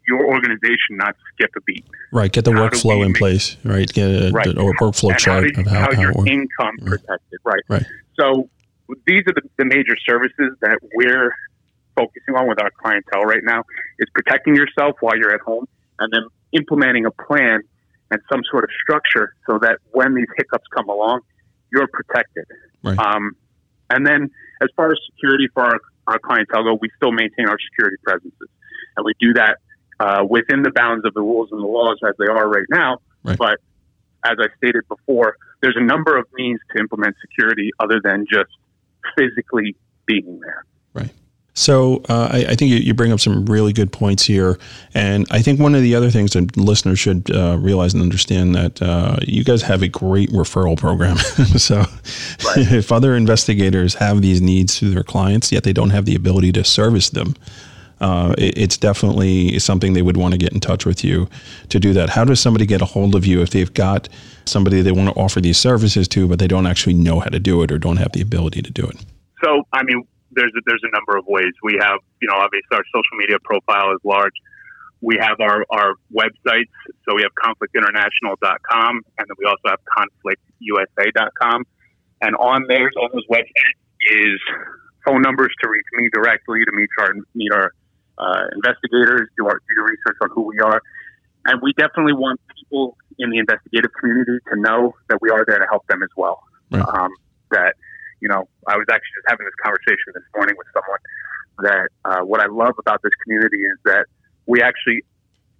your 0.06 0.26
organization 0.26 0.92
not 0.92 1.16
skip 1.32 1.50
a 1.56 1.60
beat? 1.62 1.84
Right. 2.12 2.30
Get 2.30 2.44
the 2.44 2.52
how 2.52 2.68
workflow 2.68 3.04
in 3.04 3.12
make, 3.12 3.18
place, 3.18 3.56
right? 3.64 3.88
Get 3.88 4.08
a, 4.08 4.30
right. 4.30 4.46
a 4.46 4.52
workflow 4.52 5.10
and 5.10 5.18
chart 5.18 5.56
how, 5.56 5.62
of 5.62 5.66
how, 5.66 5.80
how, 5.80 5.94
how 5.94 6.00
your 6.00 6.28
income 6.28 6.76
protected, 6.84 7.40
right? 7.44 7.62
Right. 7.68 7.86
So 8.18 8.48
these 9.06 9.22
are 9.26 9.34
the, 9.34 9.42
the 9.56 9.64
major 9.64 9.96
services 10.06 10.56
that 10.60 10.78
we're 10.94 11.34
focusing 11.96 12.34
on 12.34 12.48
with 12.48 12.60
our 12.60 12.70
clientele 12.82 13.22
right 13.22 13.42
now 13.42 13.64
is 13.98 14.08
protecting 14.14 14.54
yourself 14.54 14.96
while 15.00 15.16
you're 15.16 15.34
at 15.34 15.40
home 15.40 15.66
and 15.98 16.12
then 16.12 16.22
implementing 16.52 17.06
a 17.06 17.10
plan 17.10 17.60
and 18.10 18.20
some 18.30 18.42
sort 18.50 18.64
of 18.64 18.70
structure 18.82 19.34
so 19.46 19.58
that 19.58 19.78
when 19.92 20.14
these 20.14 20.26
hiccups 20.36 20.66
come 20.74 20.88
along, 20.88 21.20
you're 21.72 21.88
protected. 21.88 22.44
Right. 22.82 22.98
Um, 22.98 23.32
and 23.90 24.06
then 24.06 24.30
as 24.62 24.68
far 24.76 24.90
as 24.90 24.98
security 25.12 25.48
for 25.52 25.62
our, 25.62 25.80
our 26.06 26.18
clientele 26.18 26.64
go, 26.64 26.78
we 26.80 26.90
still 26.96 27.12
maintain 27.12 27.48
our 27.48 27.58
security 27.70 27.96
presences. 28.02 28.48
And 28.96 29.04
we 29.04 29.14
do 29.18 29.34
that 29.34 29.58
uh, 30.00 30.24
within 30.28 30.62
the 30.62 30.70
bounds 30.70 31.04
of 31.04 31.14
the 31.14 31.20
rules 31.20 31.48
and 31.50 31.60
the 31.60 31.66
laws 31.66 31.98
as 32.06 32.14
they 32.18 32.26
are 32.26 32.48
right 32.48 32.66
now. 32.70 32.98
Right. 33.22 33.38
But 33.38 33.58
as 34.24 34.36
I 34.38 34.46
stated 34.58 34.82
before, 34.88 35.36
there's 35.60 35.76
a 35.76 35.84
number 35.84 36.16
of 36.18 36.26
means 36.34 36.60
to 36.74 36.80
implement 36.80 37.16
security 37.20 37.70
other 37.80 38.00
than 38.02 38.26
just 38.30 38.50
physically 39.16 39.76
being 40.06 40.40
there. 40.40 40.64
Right. 40.92 41.10
So 41.54 42.02
uh, 42.08 42.30
I, 42.32 42.38
I, 42.50 42.54
think 42.56 42.72
you, 42.72 42.78
you, 42.78 42.94
bring 42.94 43.12
up 43.12 43.20
some 43.20 43.46
really 43.46 43.72
good 43.72 43.92
points 43.92 44.24
here, 44.24 44.58
and 44.92 45.24
I 45.30 45.40
think 45.40 45.60
one 45.60 45.76
of 45.76 45.82
the 45.82 45.94
other 45.94 46.10
things 46.10 46.32
that 46.32 46.56
listeners 46.56 46.98
should 46.98 47.30
uh, 47.30 47.56
realize 47.60 47.94
and 47.94 48.02
understand 48.02 48.56
that 48.56 48.82
uh, 48.82 49.18
you 49.22 49.44
guys 49.44 49.62
have 49.62 49.80
a 49.82 49.88
great 49.88 50.30
referral 50.30 50.76
program. 50.76 51.16
so 51.56 51.76
right. 51.76 51.86
if 52.72 52.90
other 52.90 53.14
investigators 53.14 53.94
have 53.94 54.20
these 54.20 54.42
needs 54.42 54.78
through 54.78 54.90
their 54.90 55.04
clients, 55.04 55.52
yet 55.52 55.62
they 55.62 55.72
don't 55.72 55.90
have 55.90 56.06
the 56.06 56.16
ability 56.16 56.50
to 56.52 56.64
service 56.64 57.10
them, 57.10 57.36
uh, 58.04 58.34
it, 58.36 58.58
it's 58.58 58.76
definitely 58.76 59.58
something 59.58 59.94
they 59.94 60.02
would 60.02 60.18
want 60.18 60.32
to 60.32 60.38
get 60.38 60.52
in 60.52 60.60
touch 60.60 60.84
with 60.84 61.02
you 61.02 61.26
to 61.70 61.80
do 61.80 61.94
that. 61.94 62.10
How 62.10 62.22
does 62.22 62.38
somebody 62.38 62.66
get 62.66 62.82
a 62.82 62.84
hold 62.84 63.14
of 63.14 63.24
you 63.24 63.40
if 63.40 63.50
they've 63.50 63.72
got 63.72 64.10
somebody 64.44 64.82
they 64.82 64.92
want 64.92 65.08
to 65.08 65.14
offer 65.18 65.40
these 65.40 65.56
services 65.56 66.06
to, 66.08 66.28
but 66.28 66.38
they 66.38 66.46
don't 66.46 66.66
actually 66.66 66.92
know 66.92 67.20
how 67.20 67.30
to 67.30 67.40
do 67.40 67.62
it 67.62 67.72
or 67.72 67.78
don't 67.78 67.96
have 67.96 68.12
the 68.12 68.20
ability 68.20 68.60
to 68.60 68.70
do 68.70 68.84
it? 68.84 68.96
So, 69.42 69.62
I 69.72 69.82
mean, 69.84 70.06
there's 70.32 70.52
a, 70.54 70.60
there's 70.66 70.82
a 70.84 70.92
number 70.92 71.16
of 71.16 71.24
ways. 71.26 71.52
We 71.62 71.78
have, 71.80 71.98
you 72.20 72.28
know, 72.28 72.36
obviously 72.36 72.76
our 72.76 72.84
social 72.94 73.16
media 73.16 73.38
profile 73.42 73.92
is 73.92 74.00
large. 74.04 74.34
We 75.00 75.16
have 75.18 75.40
our, 75.40 75.64
our 75.70 75.94
websites. 76.12 76.76
So 77.08 77.16
we 77.16 77.22
have 77.22 77.32
conflictinternational.com 77.40 79.00
and 79.16 79.26
then 79.28 79.36
we 79.38 79.46
also 79.46 79.64
have 79.64 79.80
conflictusa.com. 79.96 81.64
And 82.20 82.36
on 82.36 82.66
there, 82.68 82.90
on 83.00 83.10
those 83.14 83.26
websites 83.30 83.80
is 84.12 84.38
phone 85.06 85.22
numbers 85.22 85.54
to 85.62 85.70
reach 85.70 85.86
me 85.94 86.10
directly, 86.12 86.60
to 86.66 86.72
meet 86.72 86.90
our, 87.00 87.14
meet 87.34 87.52
our 87.52 87.72
uh, 88.18 88.44
investigators, 88.54 89.28
do 89.36 89.46
our 89.46 89.60
do 89.68 89.82
research 89.82 90.16
on 90.22 90.30
who 90.30 90.42
we 90.42 90.60
are. 90.60 90.80
And 91.46 91.60
we 91.62 91.72
definitely 91.74 92.14
want 92.14 92.40
people 92.56 92.96
in 93.18 93.30
the 93.30 93.38
investigative 93.38 93.90
community 94.00 94.38
to 94.52 94.60
know 94.60 94.94
that 95.08 95.18
we 95.20 95.30
are 95.30 95.44
there 95.46 95.58
to 95.58 95.66
help 95.70 95.86
them 95.88 96.02
as 96.02 96.08
well. 96.16 96.42
Right. 96.70 96.82
Um, 96.82 97.10
that, 97.50 97.74
you 98.20 98.28
know, 98.28 98.48
I 98.66 98.76
was 98.76 98.86
actually 98.90 99.14
just 99.20 99.28
having 99.28 99.44
this 99.44 99.54
conversation 99.62 100.14
this 100.14 100.24
morning 100.34 100.56
with 100.56 100.66
someone 100.72 101.02
that 101.62 101.88
uh, 102.04 102.24
what 102.24 102.40
I 102.40 102.46
love 102.46 102.74
about 102.78 103.02
this 103.02 103.12
community 103.22 103.58
is 103.58 103.78
that 103.84 104.06
we 104.46 104.62
actually 104.62 105.04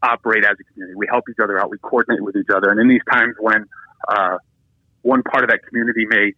operate 0.02 0.44
as 0.44 0.56
a 0.58 0.64
community. 0.72 0.96
We 0.96 1.06
help 1.08 1.24
each 1.30 1.38
other 1.42 1.60
out. 1.60 1.70
We 1.70 1.78
coordinate 1.78 2.22
with 2.24 2.36
each 2.36 2.50
other. 2.54 2.70
And 2.70 2.80
in 2.80 2.88
these 2.88 3.04
times 3.10 3.34
when 3.38 3.66
uh, 4.08 4.38
one 5.02 5.22
part 5.22 5.44
of 5.44 5.50
that 5.50 5.60
community 5.68 6.06
may 6.06 6.32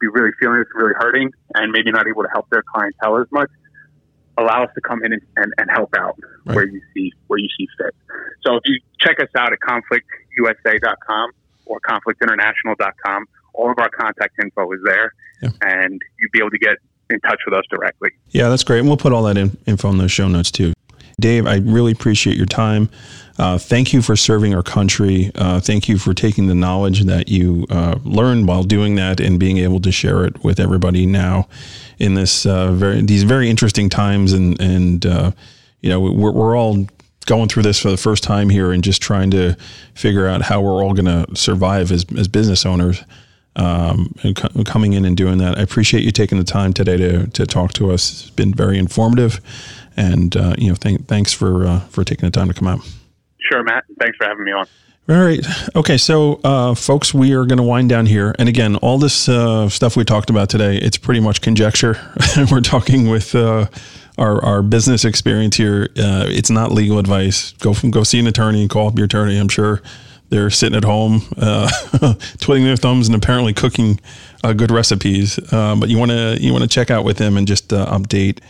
be 0.00 0.06
really 0.08 0.30
feeling 0.40 0.60
it's 0.60 0.70
really 0.74 0.94
hurting 0.96 1.30
and 1.54 1.72
maybe 1.72 1.90
not 1.90 2.06
able 2.06 2.22
to 2.22 2.28
help 2.32 2.48
their 2.50 2.62
clientele 2.62 3.20
as 3.20 3.26
much, 3.30 3.50
allow 4.38 4.64
us 4.64 4.70
to 4.74 4.80
come 4.80 5.04
in 5.04 5.12
and, 5.12 5.22
and, 5.36 5.52
and 5.58 5.70
help 5.70 5.94
out 5.96 6.18
right. 6.44 6.54
where 6.54 6.66
you 6.66 6.80
see 6.94 7.12
where 7.26 7.38
you 7.38 7.48
see 7.58 7.66
fit. 7.76 7.94
So 8.44 8.56
if 8.56 8.62
you 8.64 8.80
check 9.00 9.20
us 9.20 9.28
out 9.36 9.52
at 9.52 9.58
conflictusa.com 9.60 11.30
or 11.66 11.80
conflictinternational.com, 11.80 13.26
all 13.54 13.70
of 13.70 13.78
our 13.78 13.90
contact 13.90 14.34
info 14.42 14.70
is 14.72 14.80
there, 14.84 15.12
yeah. 15.42 15.50
and 15.62 16.00
you'd 16.20 16.32
be 16.32 16.38
able 16.38 16.50
to 16.50 16.58
get 16.58 16.76
in 17.10 17.20
touch 17.20 17.40
with 17.44 17.54
us 17.54 17.64
directly. 17.70 18.10
Yeah, 18.30 18.48
that's 18.48 18.64
great. 18.64 18.80
And 18.80 18.88
we'll 18.88 18.96
put 18.96 19.12
all 19.12 19.24
that 19.24 19.36
in, 19.36 19.56
info 19.66 19.90
in 19.90 19.98
those 19.98 20.12
show 20.12 20.28
notes 20.28 20.50
too. 20.50 20.72
Dave, 21.20 21.46
I 21.46 21.56
really 21.56 21.92
appreciate 21.92 22.36
your 22.36 22.46
time. 22.46 22.88
Uh, 23.38 23.56
thank 23.56 23.92
you 23.92 24.02
for 24.02 24.16
serving 24.16 24.54
our 24.54 24.62
country. 24.62 25.30
Uh, 25.36 25.60
thank 25.60 25.88
you 25.88 25.96
for 25.96 26.12
taking 26.12 26.48
the 26.48 26.54
knowledge 26.54 27.04
that 27.04 27.28
you 27.28 27.66
uh, 27.70 27.96
learned 28.04 28.48
while 28.48 28.64
doing 28.64 28.96
that 28.96 29.20
and 29.20 29.38
being 29.38 29.58
able 29.58 29.80
to 29.80 29.92
share 29.92 30.24
it 30.24 30.42
with 30.42 30.58
everybody 30.58 31.06
now 31.06 31.48
in 31.98 32.14
this 32.14 32.46
uh, 32.46 32.72
very 32.72 33.00
these 33.02 33.22
very 33.22 33.48
interesting 33.48 33.88
times. 33.88 34.32
And 34.32 34.60
and 34.60 35.06
uh, 35.06 35.30
you 35.80 35.88
know 35.88 36.00
we're 36.00 36.32
we're 36.32 36.56
all 36.56 36.86
going 37.26 37.48
through 37.48 37.62
this 37.62 37.78
for 37.78 37.90
the 37.90 37.96
first 37.96 38.24
time 38.24 38.48
here 38.48 38.72
and 38.72 38.82
just 38.82 39.02
trying 39.02 39.30
to 39.30 39.54
figure 39.94 40.26
out 40.26 40.42
how 40.42 40.60
we're 40.60 40.82
all 40.82 40.94
going 40.94 41.04
to 41.04 41.36
survive 41.36 41.92
as 41.92 42.04
as 42.18 42.26
business 42.26 42.66
owners. 42.66 43.04
Um, 43.54 44.14
and 44.22 44.36
co- 44.36 44.62
coming 44.64 44.92
in 44.92 45.04
and 45.04 45.16
doing 45.16 45.38
that, 45.38 45.58
I 45.58 45.62
appreciate 45.62 46.04
you 46.04 46.12
taking 46.12 46.38
the 46.38 46.44
time 46.44 46.72
today 46.72 46.96
to 46.96 47.26
to 47.28 47.46
talk 47.46 47.72
to 47.74 47.92
us. 47.92 48.22
It's 48.22 48.30
been 48.30 48.52
very 48.52 48.78
informative. 48.78 49.40
And 49.98 50.36
uh, 50.36 50.54
you 50.56 50.68
know, 50.68 50.76
th- 50.76 51.02
thanks 51.02 51.32
for 51.32 51.66
uh, 51.66 51.80
for 51.80 52.04
taking 52.04 52.26
the 52.26 52.30
time 52.30 52.48
to 52.48 52.54
come 52.54 52.68
out. 52.68 52.80
Sure, 53.50 53.62
Matt. 53.64 53.84
Thanks 53.98 54.16
for 54.16 54.24
having 54.26 54.44
me 54.44 54.52
on. 54.52 54.66
All 55.08 55.24
right. 55.24 55.44
Okay. 55.74 55.96
So, 55.96 56.38
uh, 56.44 56.74
folks, 56.74 57.14
we 57.14 57.32
are 57.32 57.46
going 57.46 57.56
to 57.56 57.62
wind 57.62 57.88
down 57.88 58.04
here. 58.06 58.34
And 58.38 58.48
again, 58.48 58.76
all 58.76 58.98
this 58.98 59.28
uh, 59.28 59.68
stuff 59.70 59.96
we 59.96 60.04
talked 60.04 60.28
about 60.28 60.50
today, 60.50 60.76
it's 60.76 60.98
pretty 60.98 61.20
much 61.20 61.40
conjecture. 61.40 61.98
We're 62.50 62.60
talking 62.60 63.08
with 63.08 63.34
uh, 63.34 63.68
our, 64.18 64.44
our 64.44 64.62
business 64.62 65.06
experience 65.06 65.56
here. 65.56 65.88
Uh, 65.96 66.26
it's 66.28 66.50
not 66.50 66.72
legal 66.72 66.98
advice. 66.98 67.52
Go 67.52 67.72
from 67.72 67.90
go 67.90 68.02
see 68.02 68.20
an 68.20 68.26
attorney 68.26 68.60
and 68.60 68.68
call 68.68 68.88
up 68.88 68.98
your 68.98 69.06
attorney. 69.06 69.38
I'm 69.38 69.48
sure 69.48 69.80
they're 70.28 70.50
sitting 70.50 70.76
at 70.76 70.84
home, 70.84 71.22
uh, 71.38 71.70
twiddling 72.38 72.64
their 72.64 72.76
thumbs 72.76 73.08
and 73.08 73.16
apparently 73.16 73.54
cooking 73.54 73.98
uh, 74.44 74.52
good 74.52 74.70
recipes. 74.70 75.40
But 75.50 75.88
you 75.88 75.96
want 75.96 76.10
to 76.10 76.36
you 76.38 76.52
want 76.52 76.64
to 76.64 76.68
check 76.68 76.90
out 76.90 77.04
with 77.04 77.16
them 77.16 77.38
and 77.38 77.48
just 77.48 77.72
uh, 77.72 77.86
update 77.86 78.40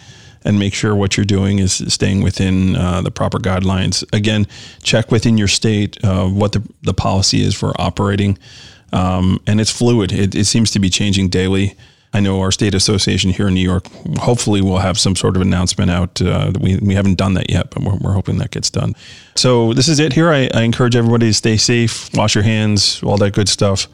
and 0.49 0.59
make 0.59 0.73
sure 0.73 0.97
what 0.97 1.17
you're 1.17 1.27
doing 1.27 1.59
is 1.59 1.75
staying 1.93 2.23
within 2.23 2.75
uh, 2.75 3.03
the 3.03 3.11
proper 3.11 3.39
guidelines. 3.39 4.03
Again, 4.15 4.47
check 4.83 5.11
within 5.11 5.37
your 5.37 5.47
state 5.47 6.03
uh, 6.03 6.27
what 6.27 6.53
the, 6.53 6.67
the 6.81 6.95
policy 6.95 7.43
is 7.43 7.55
for 7.55 7.79
operating. 7.79 8.39
Um, 8.91 9.41
and 9.47 9.61
it's 9.61 9.71
fluid. 9.71 10.11
It, 10.11 10.35
it 10.35 10.47
seems 10.47 10.71
to 10.71 10.79
be 10.79 10.89
changing 10.89 11.29
daily. 11.29 11.77
I 12.15 12.21
know 12.21 12.41
our 12.41 12.51
state 12.51 12.75
association 12.75 13.31
here 13.31 13.49
in 13.49 13.55
New 13.55 13.61
York, 13.61 13.87
hopefully, 14.17 14.63
we'll 14.63 14.79
have 14.79 14.99
some 14.99 15.15
sort 15.15 15.37
of 15.37 15.43
announcement 15.43 15.91
out. 15.91 16.23
Uh, 16.23 16.53
we, 16.59 16.79
we 16.79 16.95
haven't 16.95 17.17
done 17.17 17.35
that 17.35 17.51
yet, 17.51 17.69
but 17.69 17.83
we're, 17.83 17.99
we're 17.99 18.15
hoping 18.15 18.39
that 18.39 18.51
gets 18.51 18.71
done. 18.71 18.97
So, 19.35 19.75
this 19.75 19.89
is 19.89 19.99
it 19.99 20.15
here. 20.15 20.31
I, 20.31 20.49
I, 20.55 20.63
encourage 20.63 20.97
everybody 20.97 21.27
to 21.27 21.35
stay 21.35 21.59
safe, 21.59 22.09
wash 22.15 22.35
your 22.35 22.45
hands, 22.45 23.03
all 23.03 23.19
that 23.19 23.35
good 23.35 23.51
stuff. 23.51 23.89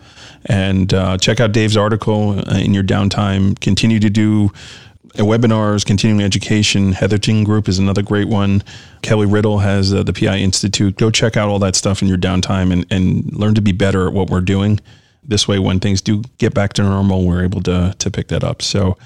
And 0.47 0.95
uh, 0.95 1.19
check 1.19 1.41
out 1.41 1.51
Dave's 1.51 1.77
article 1.77 2.39
in 2.51 2.73
your 2.73 2.85
downtime. 2.85 3.59
Continue 3.59 3.99
to 3.99 4.11
do 4.11 4.53
uh, 4.53 4.94
webinars, 5.23 5.87
continuing 5.87 6.25
education. 6.25 6.93
Hetherington 6.93 7.45
Group 7.45 7.69
is 7.69 7.79
another 7.79 8.03
great 8.03 8.29
one. 8.29 8.63
Kelly 9.03 9.27
Riddle 9.27 9.59
has 9.59 9.95
uh, 9.95 10.03
the 10.03 10.13
PI 10.13 10.39
Institute. 10.39 10.97
Go 10.97 11.11
check 11.11 11.37
out 11.37 11.49
all 11.49 11.59
that 11.61 11.77
stuff 11.77 12.03
in 12.03 12.09
your 12.09 12.19
downtime 12.19 12.73
and, 12.73 12.87
and 12.91 13.33
learn 13.33 13.55
to 13.55 13.61
be 13.61 13.73
better 13.73 14.09
at 14.09 14.13
what 14.13 14.31
we're 14.31 14.41
doing. 14.41 14.81
This 15.23 15.47
way, 15.47 15.59
when 15.59 15.81
things 15.81 16.01
do 16.01 16.23
get 16.39 16.53
back 16.53 16.73
to 16.75 16.83
normal, 16.83 17.25
we're 17.25 17.45
able 17.45 17.63
to, 17.63 17.95
to 17.99 18.11
pick 18.11 18.29
that 18.29 18.45
up. 18.45 18.61
So 18.61 18.99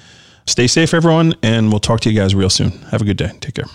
stay 0.46 0.66
safe, 0.66 0.94
everyone, 0.94 1.34
and 1.42 1.70
we'll 1.70 1.80
talk 1.80 2.00
to 2.00 2.10
you 2.10 2.18
guys 2.18 2.34
real 2.34 2.50
soon. 2.50 2.70
Have 2.90 3.02
a 3.02 3.04
good 3.04 3.18
day. 3.18 3.32
Take 3.40 3.56
care. 3.56 3.66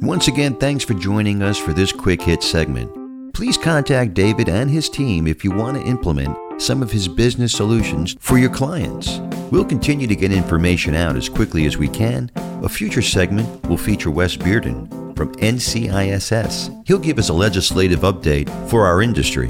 Once 0.00 0.26
again, 0.26 0.56
thanks 0.56 0.84
for 0.84 0.94
joining 0.94 1.42
us 1.42 1.58
for 1.58 1.72
this 1.72 1.92
quick 1.92 2.20
hit 2.22 2.42
segment. 2.42 2.90
Please 3.34 3.56
contact 3.56 4.14
David 4.14 4.48
and 4.48 4.70
his 4.70 4.88
team 4.88 5.26
if 5.26 5.44
you 5.44 5.50
want 5.50 5.76
to 5.76 5.82
implement 5.84 6.36
some 6.58 6.82
of 6.82 6.90
his 6.90 7.08
business 7.08 7.52
solutions 7.52 8.16
for 8.20 8.38
your 8.38 8.50
clients. 8.50 9.18
We'll 9.50 9.64
continue 9.64 10.06
to 10.06 10.16
get 10.16 10.32
information 10.32 10.94
out 10.94 11.16
as 11.16 11.28
quickly 11.28 11.66
as 11.66 11.76
we 11.76 11.88
can. 11.88 12.30
A 12.62 12.68
future 12.68 13.02
segment 13.02 13.66
will 13.68 13.76
feature 13.76 14.10
Wes 14.10 14.36
Bearden 14.36 15.16
from 15.16 15.34
NCISS. 15.36 16.86
He'll 16.86 16.98
give 16.98 17.18
us 17.18 17.28
a 17.28 17.34
legislative 17.34 18.00
update 18.00 18.48
for 18.68 18.86
our 18.86 19.02
industry. 19.02 19.48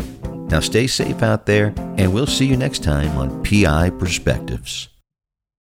Now 0.48 0.60
stay 0.60 0.86
safe 0.86 1.22
out 1.22 1.46
there, 1.46 1.72
and 1.96 2.12
we'll 2.12 2.26
see 2.26 2.46
you 2.46 2.56
next 2.56 2.82
time 2.82 3.16
on 3.16 3.42
PI 3.44 3.90
Perspectives. 3.90 4.88